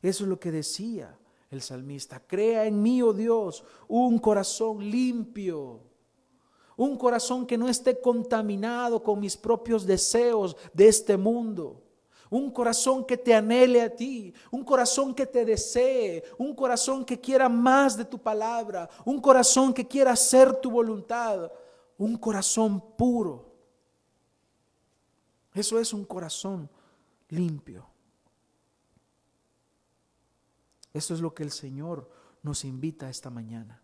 [0.00, 1.18] Eso es lo que decía
[1.50, 2.20] el salmista.
[2.20, 5.80] Crea en mí, oh Dios, un corazón limpio.
[6.76, 11.82] Un corazón que no esté contaminado con mis propios deseos de este mundo.
[12.30, 17.18] Un corazón que te anhele a ti, un corazón que te desee, un corazón que
[17.18, 21.50] quiera más de tu palabra, un corazón que quiera hacer tu voluntad,
[21.98, 23.54] un corazón puro.
[25.52, 26.70] Eso es un corazón
[27.28, 27.86] limpio.
[30.94, 32.10] Eso es lo que el Señor
[32.42, 33.82] nos invita esta mañana.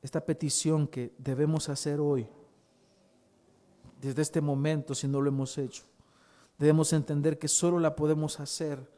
[0.00, 2.28] Esta petición que debemos hacer hoy,
[4.00, 5.84] desde este momento, si no lo hemos hecho,
[6.58, 8.90] debemos entender que solo la podemos hacer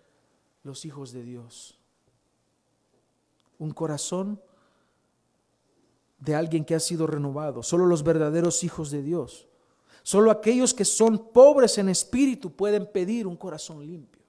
[0.62, 1.78] los hijos de Dios.
[3.58, 4.40] Un corazón
[6.24, 9.46] de alguien que ha sido renovado, solo los verdaderos hijos de Dios.
[10.02, 14.22] Solo aquellos que son pobres en espíritu pueden pedir un corazón limpio.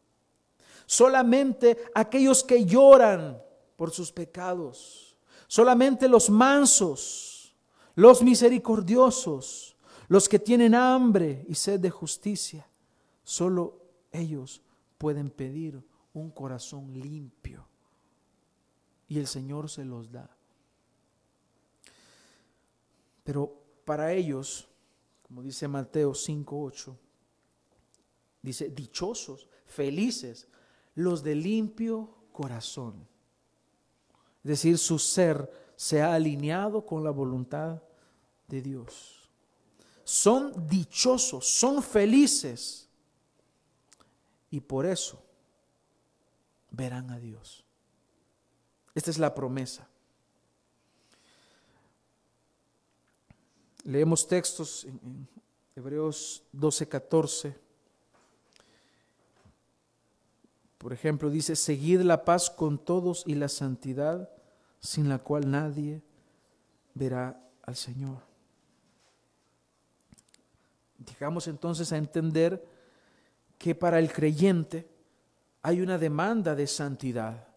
[0.85, 3.41] Solamente aquellos que lloran
[3.75, 5.17] por sus pecados.
[5.47, 7.55] Solamente los mansos,
[7.95, 9.75] los misericordiosos,
[10.07, 12.67] los que tienen hambre y sed de justicia.
[13.23, 13.81] Solo
[14.11, 14.61] ellos
[14.97, 15.81] pueden pedir
[16.13, 17.67] un corazón limpio.
[19.07, 20.34] Y el Señor se los da.
[23.25, 23.51] Pero
[23.83, 24.69] para ellos,
[25.23, 26.95] como dice Mateo 5:8,
[28.41, 30.47] dice, dichosos, felices
[30.93, 33.07] los de limpio corazón.
[34.43, 37.81] Es decir, su ser se ha alineado con la voluntad
[38.47, 39.27] de Dios.
[40.03, 42.87] Son dichosos, son felices.
[44.51, 45.21] Y por eso
[46.69, 47.65] verán a Dios.
[48.93, 49.89] Esta es la promesa.
[53.85, 55.27] Leemos textos en,
[55.75, 57.55] Hebreos 12, 14.
[60.77, 64.29] Por ejemplo, dice, seguid la paz con todos y la santidad,
[64.79, 66.01] sin la cual nadie
[66.93, 68.19] verá al Señor.
[70.97, 72.65] Digamos entonces a entender
[73.57, 74.89] que para el creyente
[75.61, 77.47] hay una demanda de santidad.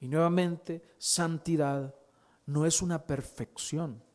[0.00, 1.94] Y nuevamente, santidad
[2.46, 4.05] no es una perfección.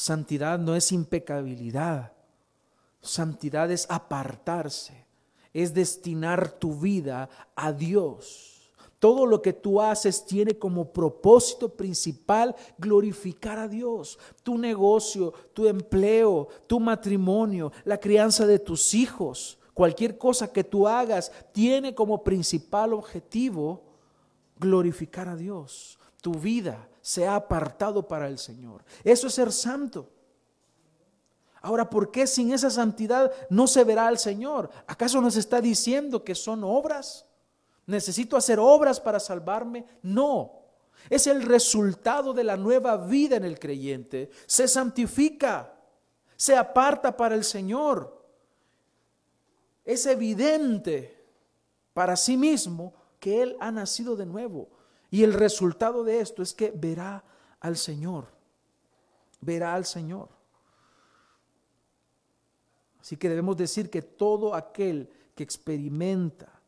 [0.00, 2.12] Santidad no es impecabilidad.
[3.02, 5.10] Santidad es apartarse
[5.52, 8.70] es destinar tu vida a Dios.
[8.98, 14.18] Todo lo que tú haces tiene como propósito principal glorificar a Dios.
[14.42, 20.86] Tu negocio, tu empleo, tu matrimonio, la crianza de tus hijos, cualquier cosa que tú
[20.86, 23.82] hagas tiene como principal objetivo
[24.58, 25.98] glorificar a Dios.
[26.20, 28.84] Tu vida se ha apartado para el Señor.
[29.04, 30.08] Eso es ser santo.
[31.62, 34.70] Ahora, ¿por qué sin esa santidad no se verá al Señor?
[34.86, 37.26] ¿Acaso nos está diciendo que son obras?
[37.86, 39.84] ¿Necesito hacer obras para salvarme?
[40.02, 40.60] No.
[41.08, 44.30] Es el resultado de la nueva vida en el creyente.
[44.46, 45.74] Se santifica,
[46.36, 48.24] se aparta para el Señor.
[49.84, 51.18] Es evidente
[51.92, 54.68] para sí mismo que Él ha nacido de nuevo.
[55.10, 57.24] Y el resultado de esto es que verá
[57.58, 58.28] al Señor.
[59.40, 60.28] Verá al Señor.
[63.00, 66.60] Así que debemos decir que todo aquel que experimenta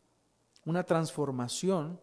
[0.64, 2.01] una transformación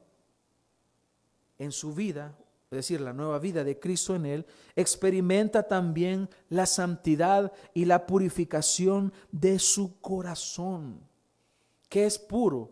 [1.58, 2.38] en su vida,
[2.72, 8.06] es decir, la nueva vida de Cristo en él, experimenta también la santidad y la
[8.06, 11.02] purificación de su corazón,
[11.90, 12.72] que es puro.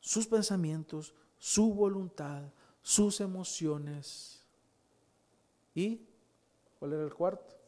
[0.00, 2.42] Sus pensamientos, su voluntad,
[2.82, 4.42] sus emociones.
[5.74, 6.00] ¿Y
[6.78, 7.58] cuál era el cuarto?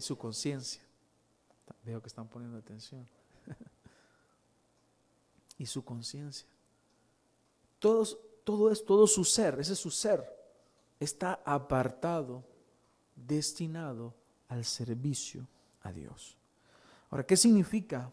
[0.00, 0.82] y su conciencia.
[1.84, 3.06] Veo que están poniendo atención.
[5.58, 6.48] y su conciencia.
[7.78, 10.24] Todos, todo es todo su ser, ese es su ser,
[10.98, 12.42] está apartado,
[13.14, 14.14] destinado
[14.48, 15.46] al servicio
[15.82, 16.38] a Dios.
[17.10, 18.10] Ahora, ¿qué significa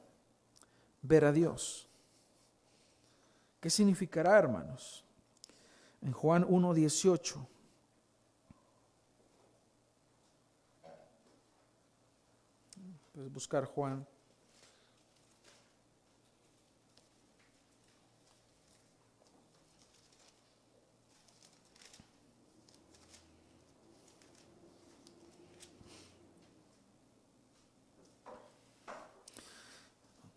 [1.01, 1.86] ver a Dios?
[3.67, 5.03] ¿Qué significará, hermanos?
[6.01, 7.45] En Juan 1.18
[13.13, 14.07] Puedes buscar Juan.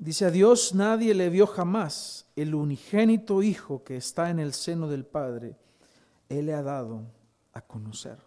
[0.01, 4.89] Dice a Dios nadie le vio jamás, el unigénito Hijo que está en el seno
[4.89, 5.57] del Padre,
[6.29, 7.05] Él le ha dado
[7.53, 8.19] a conocer.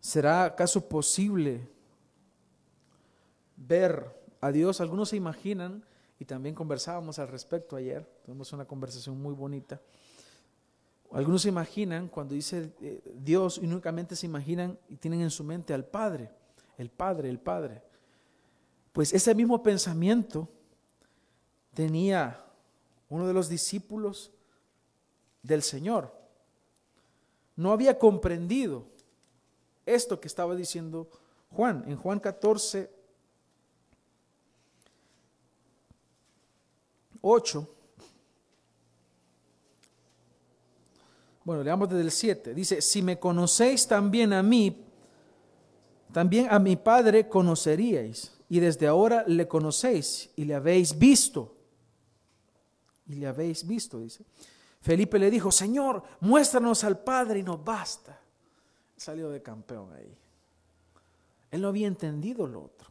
[0.00, 1.70] ¿Será acaso posible
[3.68, 4.80] ver a Dios.
[4.80, 5.84] Algunos se imaginan,
[6.18, 9.80] y también conversábamos al respecto ayer, tuvimos una conversación muy bonita.
[11.12, 15.44] Algunos se imaginan, cuando dice eh, Dios, y únicamente se imaginan y tienen en su
[15.44, 16.30] mente al Padre,
[16.76, 17.82] el Padre, el Padre.
[18.92, 20.48] Pues ese mismo pensamiento
[21.74, 22.44] tenía
[23.08, 24.30] uno de los discípulos
[25.42, 26.12] del Señor.
[27.56, 28.84] No había comprendido
[29.86, 31.08] esto que estaba diciendo
[31.50, 31.84] Juan.
[31.86, 32.90] En Juan 14,
[37.20, 37.68] 8.
[41.44, 42.54] Bueno, leamos desde el 7.
[42.54, 44.84] Dice, si me conocéis también a mí,
[46.12, 48.32] también a mi Padre conoceríais.
[48.52, 51.56] Y desde ahora le conocéis y le habéis visto.
[53.06, 54.26] Y le habéis visto, dice.
[54.82, 58.20] Felipe le dijo, Señor, muéstranos al Padre y nos basta.
[58.94, 60.14] Salió de campeón ahí.
[61.50, 62.90] Él no había entendido lo otro.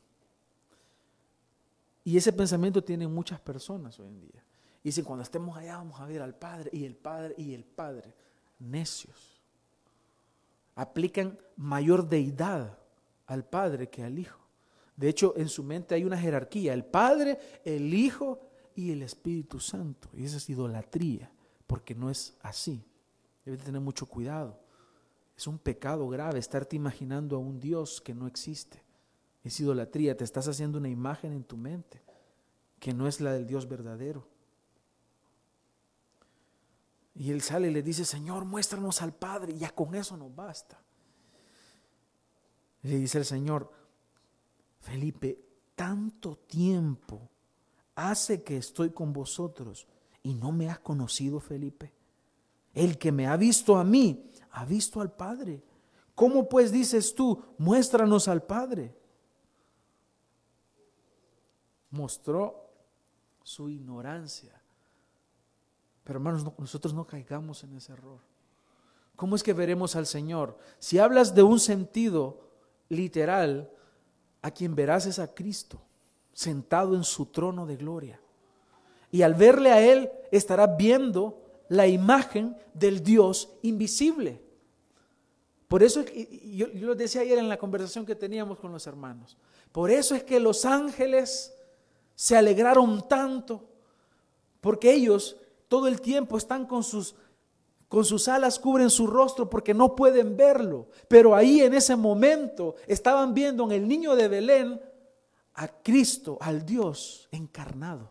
[2.05, 4.43] Y ese pensamiento tiene muchas personas hoy en día.
[4.83, 7.65] Y dicen, cuando estemos allá vamos a ver al Padre y el Padre y el
[7.65, 8.11] Padre.
[8.57, 9.39] Necios.
[10.73, 12.79] Aplican mayor deidad
[13.27, 14.40] al Padre que al Hijo.
[14.95, 16.73] De hecho, en su mente hay una jerarquía.
[16.73, 18.39] El Padre, el Hijo
[18.75, 20.09] y el Espíritu Santo.
[20.13, 21.31] Y esa es idolatría,
[21.67, 22.83] porque no es así.
[23.45, 24.59] Debes tener mucho cuidado.
[25.35, 28.83] Es un pecado grave estarte imaginando a un Dios que no existe.
[29.43, 32.03] Es idolatría, te estás haciendo una imagen en tu mente
[32.81, 34.27] que no es la del Dios verdadero.
[37.13, 40.81] Y él sale y le dice, Señor, muéstranos al Padre, ya con eso nos basta.
[42.81, 43.71] Le dice el Señor,
[44.81, 45.39] Felipe,
[45.75, 47.29] tanto tiempo
[47.95, 49.87] hace que estoy con vosotros
[50.23, 51.93] y no me has conocido, Felipe.
[52.73, 55.63] El que me ha visto a mí, ha visto al Padre.
[56.15, 58.95] ¿Cómo pues dices tú, muéstranos al Padre?
[61.91, 62.69] mostró
[63.43, 64.59] su ignorancia.
[66.03, 68.19] Pero hermanos, nosotros no caigamos en ese error.
[69.15, 70.57] ¿Cómo es que veremos al Señor?
[70.79, 72.49] Si hablas de un sentido
[72.89, 73.69] literal,
[74.41, 75.81] a quien verás es a Cristo,
[76.33, 78.19] sentado en su trono de gloria.
[79.11, 84.41] Y al verle a Él, estarás viendo la imagen del Dios invisible.
[85.67, 89.37] Por eso, yo, yo lo decía ayer en la conversación que teníamos con los hermanos,
[89.71, 91.53] por eso es que los ángeles
[92.15, 93.63] se alegraron tanto
[94.59, 95.37] porque ellos
[95.67, 97.15] todo el tiempo están con sus
[97.91, 102.75] con sus alas cubren su rostro porque no pueden verlo, pero ahí en ese momento
[102.87, 104.81] estaban viendo en el niño de Belén
[105.55, 108.09] a Cristo, al Dios encarnado.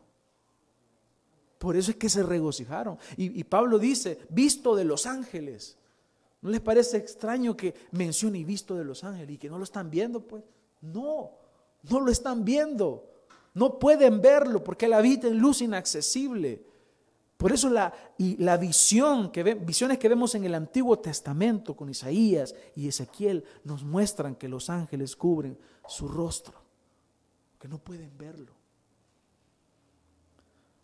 [1.57, 2.99] Por eso es que se regocijaron.
[3.17, 5.79] Y, y, Pablo dice, visto de los ángeles.
[6.43, 9.89] ¿No les parece extraño que mencione visto de los ángeles y que no lo están
[9.89, 10.21] viendo?
[10.21, 10.45] Pues
[10.83, 11.31] no,
[11.89, 13.11] no lo están viendo.
[13.55, 16.69] No pueden verlo porque Él habita en luz inaccesible.
[17.41, 21.89] Por eso la, y la visión que visiones que vemos en el Antiguo Testamento con
[21.89, 26.61] Isaías y Ezequiel nos muestran que los ángeles cubren su rostro,
[27.59, 28.53] que no pueden verlo.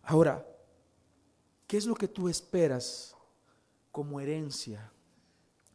[0.01, 0.47] Ahora,
[1.67, 3.15] ¿qué es lo que tú esperas
[3.91, 4.91] como herencia?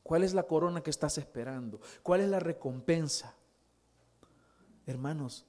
[0.02, 1.80] ¿Cuál es la corona que estás esperando?
[2.02, 3.36] ¿Cuál es la recompensa?
[4.86, 5.46] Hermanos,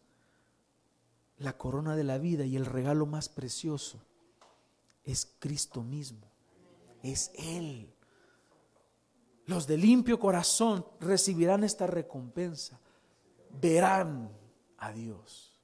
[1.40, 4.00] la corona de la vida y el regalo más precioso
[5.04, 6.32] es Cristo mismo.
[7.02, 7.94] Es Él.
[9.46, 12.80] Los de limpio corazón recibirán esta recompensa.
[13.62, 14.32] Verán
[14.78, 15.60] a Dios.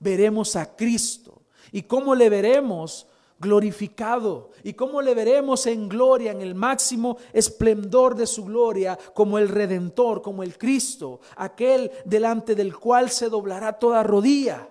[0.00, 1.42] Veremos a Cristo.
[1.72, 3.06] ¿Y cómo le veremos?
[3.40, 9.38] glorificado y cómo le veremos en gloria, en el máximo esplendor de su gloria, como
[9.38, 14.68] el Redentor, como el Cristo, aquel delante del cual se doblará toda rodilla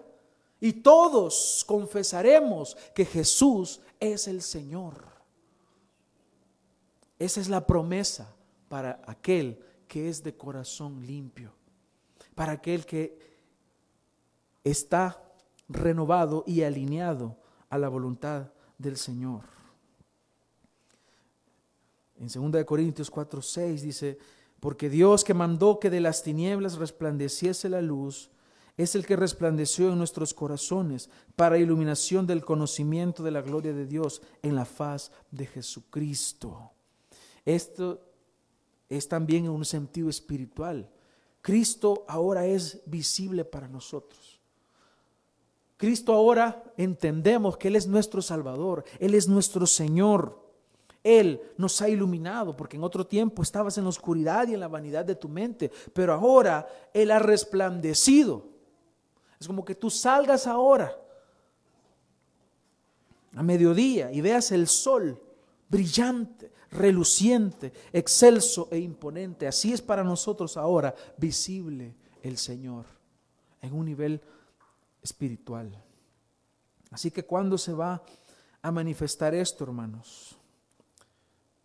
[0.60, 5.06] y todos confesaremos que Jesús es el Señor.
[7.20, 8.34] Esa es la promesa
[8.70, 11.52] para aquel que es de corazón limpio,
[12.36, 13.18] para aquel que
[14.64, 15.24] está
[15.70, 17.38] renovado y alineado
[17.70, 19.44] a la voluntad del Señor.
[22.20, 24.18] En 2 Corintios 4, 6 dice,
[24.60, 28.32] porque Dios que mandó que de las tinieblas resplandeciese la luz,
[28.78, 33.88] es el que resplandeció en nuestros corazones para iluminación del conocimiento de la gloria de
[33.88, 36.72] Dios en la faz de Jesucristo.
[37.44, 38.00] Esto
[38.88, 40.90] es también en un sentido espiritual.
[41.42, 44.40] Cristo ahora es visible para nosotros.
[45.76, 50.46] Cristo ahora entendemos que Él es nuestro Salvador, Él es nuestro Señor.
[51.04, 54.68] Él nos ha iluminado, porque en otro tiempo estabas en la oscuridad y en la
[54.68, 58.57] vanidad de tu mente, pero ahora Él ha resplandecido
[59.40, 60.96] es como que tú salgas ahora
[63.36, 65.22] a mediodía y veas el sol
[65.70, 69.48] brillante, reluciente, excelso e imponente.
[69.48, 72.86] Así es para nosotros ahora visible el Señor
[73.62, 74.22] en un nivel
[75.02, 75.84] espiritual.
[76.92, 78.04] Así que cuando se va
[78.62, 80.38] a manifestar esto, hermanos,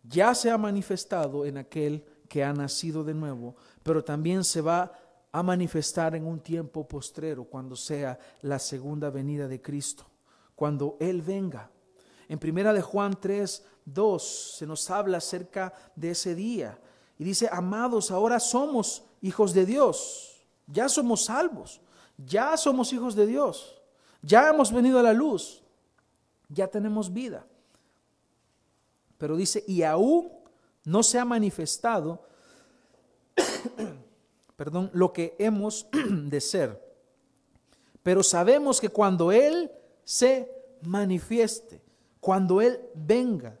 [0.03, 4.91] ya se ha manifestado en aquel que ha nacido de nuevo, pero también se va
[5.33, 10.05] a manifestar en un tiempo postrero, cuando sea la segunda venida de Cristo,
[10.55, 11.71] cuando Él venga.
[12.29, 16.79] En primera de Juan 3, 2 se nos habla acerca de ese día
[17.17, 21.81] y dice, amados, ahora somos hijos de Dios, ya somos salvos,
[22.15, 23.81] ya somos hijos de Dios,
[24.21, 25.63] ya hemos venido a la luz,
[26.47, 27.47] ya tenemos vida.
[29.17, 30.31] Pero dice, y aún
[30.85, 32.23] no se ha manifestado
[34.63, 36.81] perdón, lo que hemos de ser.
[38.01, 39.69] Pero sabemos que cuando Él
[40.05, 40.49] se
[40.83, 41.81] manifieste,
[42.21, 43.59] cuando Él venga,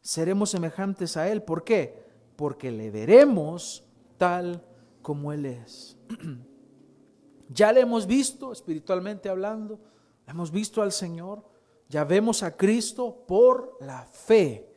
[0.00, 1.42] seremos semejantes a Él.
[1.42, 2.02] ¿Por qué?
[2.36, 3.84] Porque le veremos
[4.16, 4.64] tal
[5.02, 5.98] como Él es.
[7.52, 9.80] Ya le hemos visto espiritualmente hablando,
[10.24, 11.44] hemos visto al Señor,
[11.88, 14.72] ya vemos a Cristo por la fe.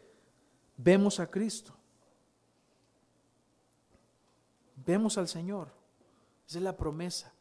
[0.76, 1.76] Vemos a Cristo.
[4.86, 5.70] Vemos al Señor.
[6.48, 7.34] Esa es la promesa.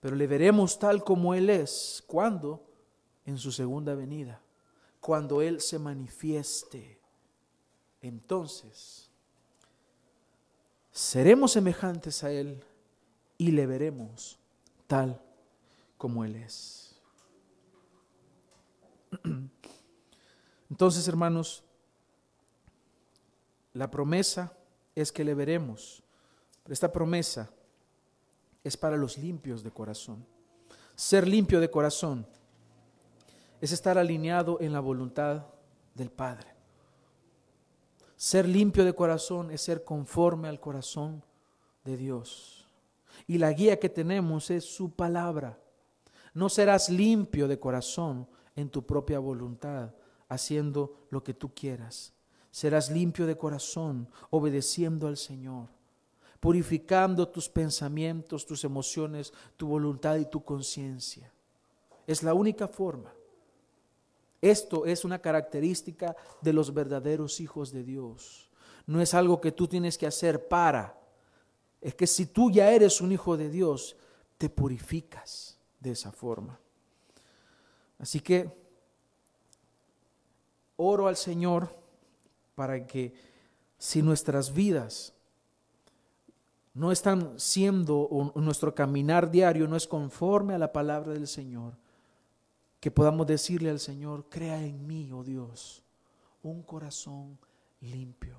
[0.00, 2.02] Pero le veremos tal como Él es.
[2.06, 2.62] ¿Cuándo?
[3.24, 4.40] En su segunda venida.
[5.00, 7.00] Cuando Él se manifieste.
[8.00, 9.10] Entonces,
[10.92, 12.62] seremos semejantes a Él
[13.38, 14.38] y le veremos
[14.86, 15.20] tal
[15.98, 16.94] como Él es.
[20.70, 21.64] Entonces, hermanos,
[23.72, 24.56] la promesa
[24.94, 26.02] es que le veremos
[26.68, 27.50] esta promesa
[28.64, 30.26] es para los limpios de corazón.
[30.94, 32.26] Ser limpio de corazón
[33.60, 35.46] es estar alineado en la voluntad
[35.94, 36.48] del Padre.
[38.16, 41.22] Ser limpio de corazón es ser conforme al corazón
[41.84, 42.66] de Dios.
[43.26, 45.60] Y la guía que tenemos es su palabra.
[46.34, 49.94] No serás limpio de corazón en tu propia voluntad,
[50.28, 52.14] haciendo lo que tú quieras.
[52.50, 55.75] Serás limpio de corazón, obedeciendo al Señor
[56.40, 61.32] purificando tus pensamientos, tus emociones, tu voluntad y tu conciencia.
[62.06, 63.12] Es la única forma.
[64.40, 68.50] Esto es una característica de los verdaderos hijos de Dios.
[68.86, 70.98] No es algo que tú tienes que hacer para.
[71.80, 73.96] Es que si tú ya eres un hijo de Dios,
[74.38, 76.60] te purificas de esa forma.
[77.98, 78.50] Así que
[80.76, 81.74] oro al Señor
[82.54, 83.14] para que
[83.78, 85.15] si nuestras vidas
[86.76, 91.72] no están siendo, nuestro caminar diario no es conforme a la palabra del Señor,
[92.80, 95.82] que podamos decirle al Señor, crea en mí, oh Dios,
[96.42, 97.38] un corazón
[97.80, 98.36] limpio,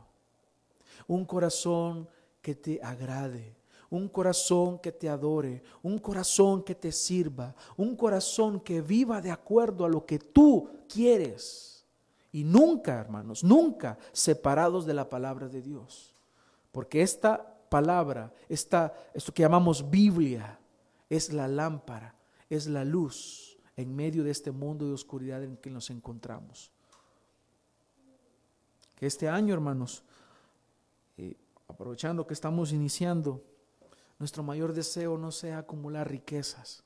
[1.08, 2.08] un corazón
[2.40, 3.56] que te agrade,
[3.90, 9.32] un corazón que te adore, un corazón que te sirva, un corazón que viva de
[9.32, 11.88] acuerdo a lo que tú quieres.
[12.32, 16.14] Y nunca, hermanos, nunca separados de la palabra de Dios.
[16.72, 20.60] Porque esta palabra, esta, esto que llamamos Biblia,
[21.10, 22.16] es la lámpara,
[22.50, 26.72] es la luz en medio de este mundo de oscuridad en que nos encontramos.
[28.96, 30.04] Que este año, hermanos,
[31.18, 31.36] eh,
[31.68, 33.44] aprovechando que estamos iniciando,
[34.18, 36.84] nuestro mayor deseo no sea acumular riquezas.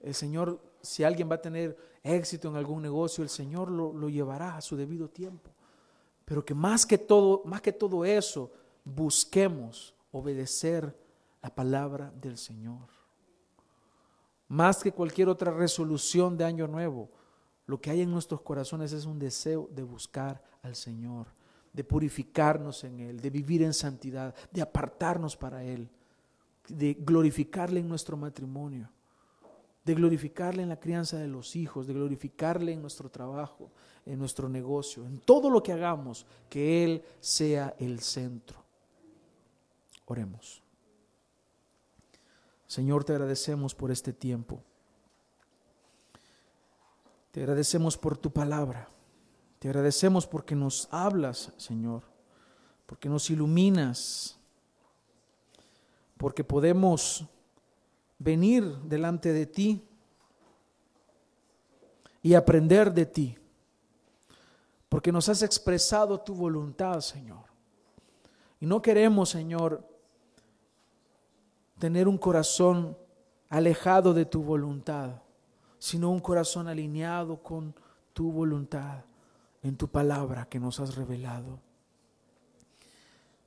[0.00, 4.08] El Señor, si alguien va a tener éxito en algún negocio, el Señor lo, lo
[4.08, 5.50] llevará a su debido tiempo.
[6.24, 8.52] Pero que más que todo, más que todo eso,
[8.84, 10.96] busquemos obedecer
[11.42, 12.88] la palabra del Señor.
[14.48, 17.10] Más que cualquier otra resolución de año nuevo,
[17.66, 21.26] lo que hay en nuestros corazones es un deseo de buscar al Señor,
[21.72, 25.88] de purificarnos en Él, de vivir en santidad, de apartarnos para Él,
[26.68, 28.90] de glorificarle en nuestro matrimonio,
[29.84, 33.70] de glorificarle en la crianza de los hijos, de glorificarle en nuestro trabajo,
[34.06, 38.63] en nuestro negocio, en todo lo que hagamos, que Él sea el centro.
[40.06, 40.62] Oremos.
[42.66, 44.62] Señor, te agradecemos por este tiempo.
[47.30, 48.88] Te agradecemos por tu palabra.
[49.58, 52.02] Te agradecemos porque nos hablas, Señor,
[52.86, 54.38] porque nos iluminas,
[56.16, 57.24] porque podemos
[58.18, 59.86] venir delante de ti
[62.22, 63.38] y aprender de ti,
[64.88, 67.44] porque nos has expresado tu voluntad, Señor.
[68.60, 69.93] Y no queremos, Señor,
[71.84, 72.96] tener un corazón
[73.50, 75.20] alejado de tu voluntad,
[75.78, 77.74] sino un corazón alineado con
[78.14, 79.04] tu voluntad
[79.62, 81.60] en tu palabra que nos has revelado.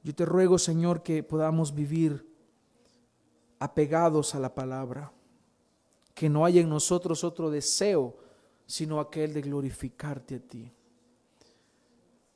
[0.04, 2.32] Yo te ruego, Señor, que podamos vivir
[3.58, 5.12] apegados a la palabra,
[6.14, 8.18] que no haya en nosotros otro deseo,
[8.68, 10.72] sino aquel de glorificarte a ti.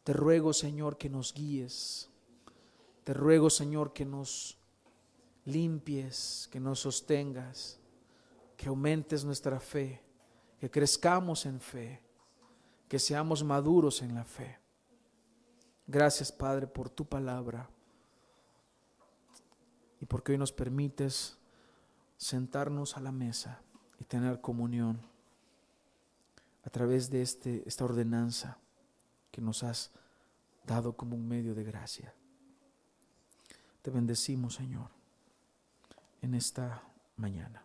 [0.03, 2.09] Te ruego, Señor, que nos guíes.
[3.03, 4.57] Te ruego, Señor, que nos
[5.45, 7.79] limpies, que nos sostengas,
[8.55, 10.01] que aumentes nuestra fe,
[10.59, 12.01] que crezcamos en fe,
[12.87, 14.59] que seamos maduros en la fe.
[15.87, 17.69] Gracias, Padre, por tu palabra
[19.99, 21.37] y porque hoy nos permites
[22.17, 23.61] sentarnos a la mesa
[23.99, 25.01] y tener comunión
[26.63, 28.59] a través de este, esta ordenanza
[29.31, 29.91] que nos has
[30.65, 32.13] dado como un medio de gracia.
[33.81, 35.00] Te bendecimos, Señor
[36.21, 36.83] en esta
[37.15, 37.63] mañana.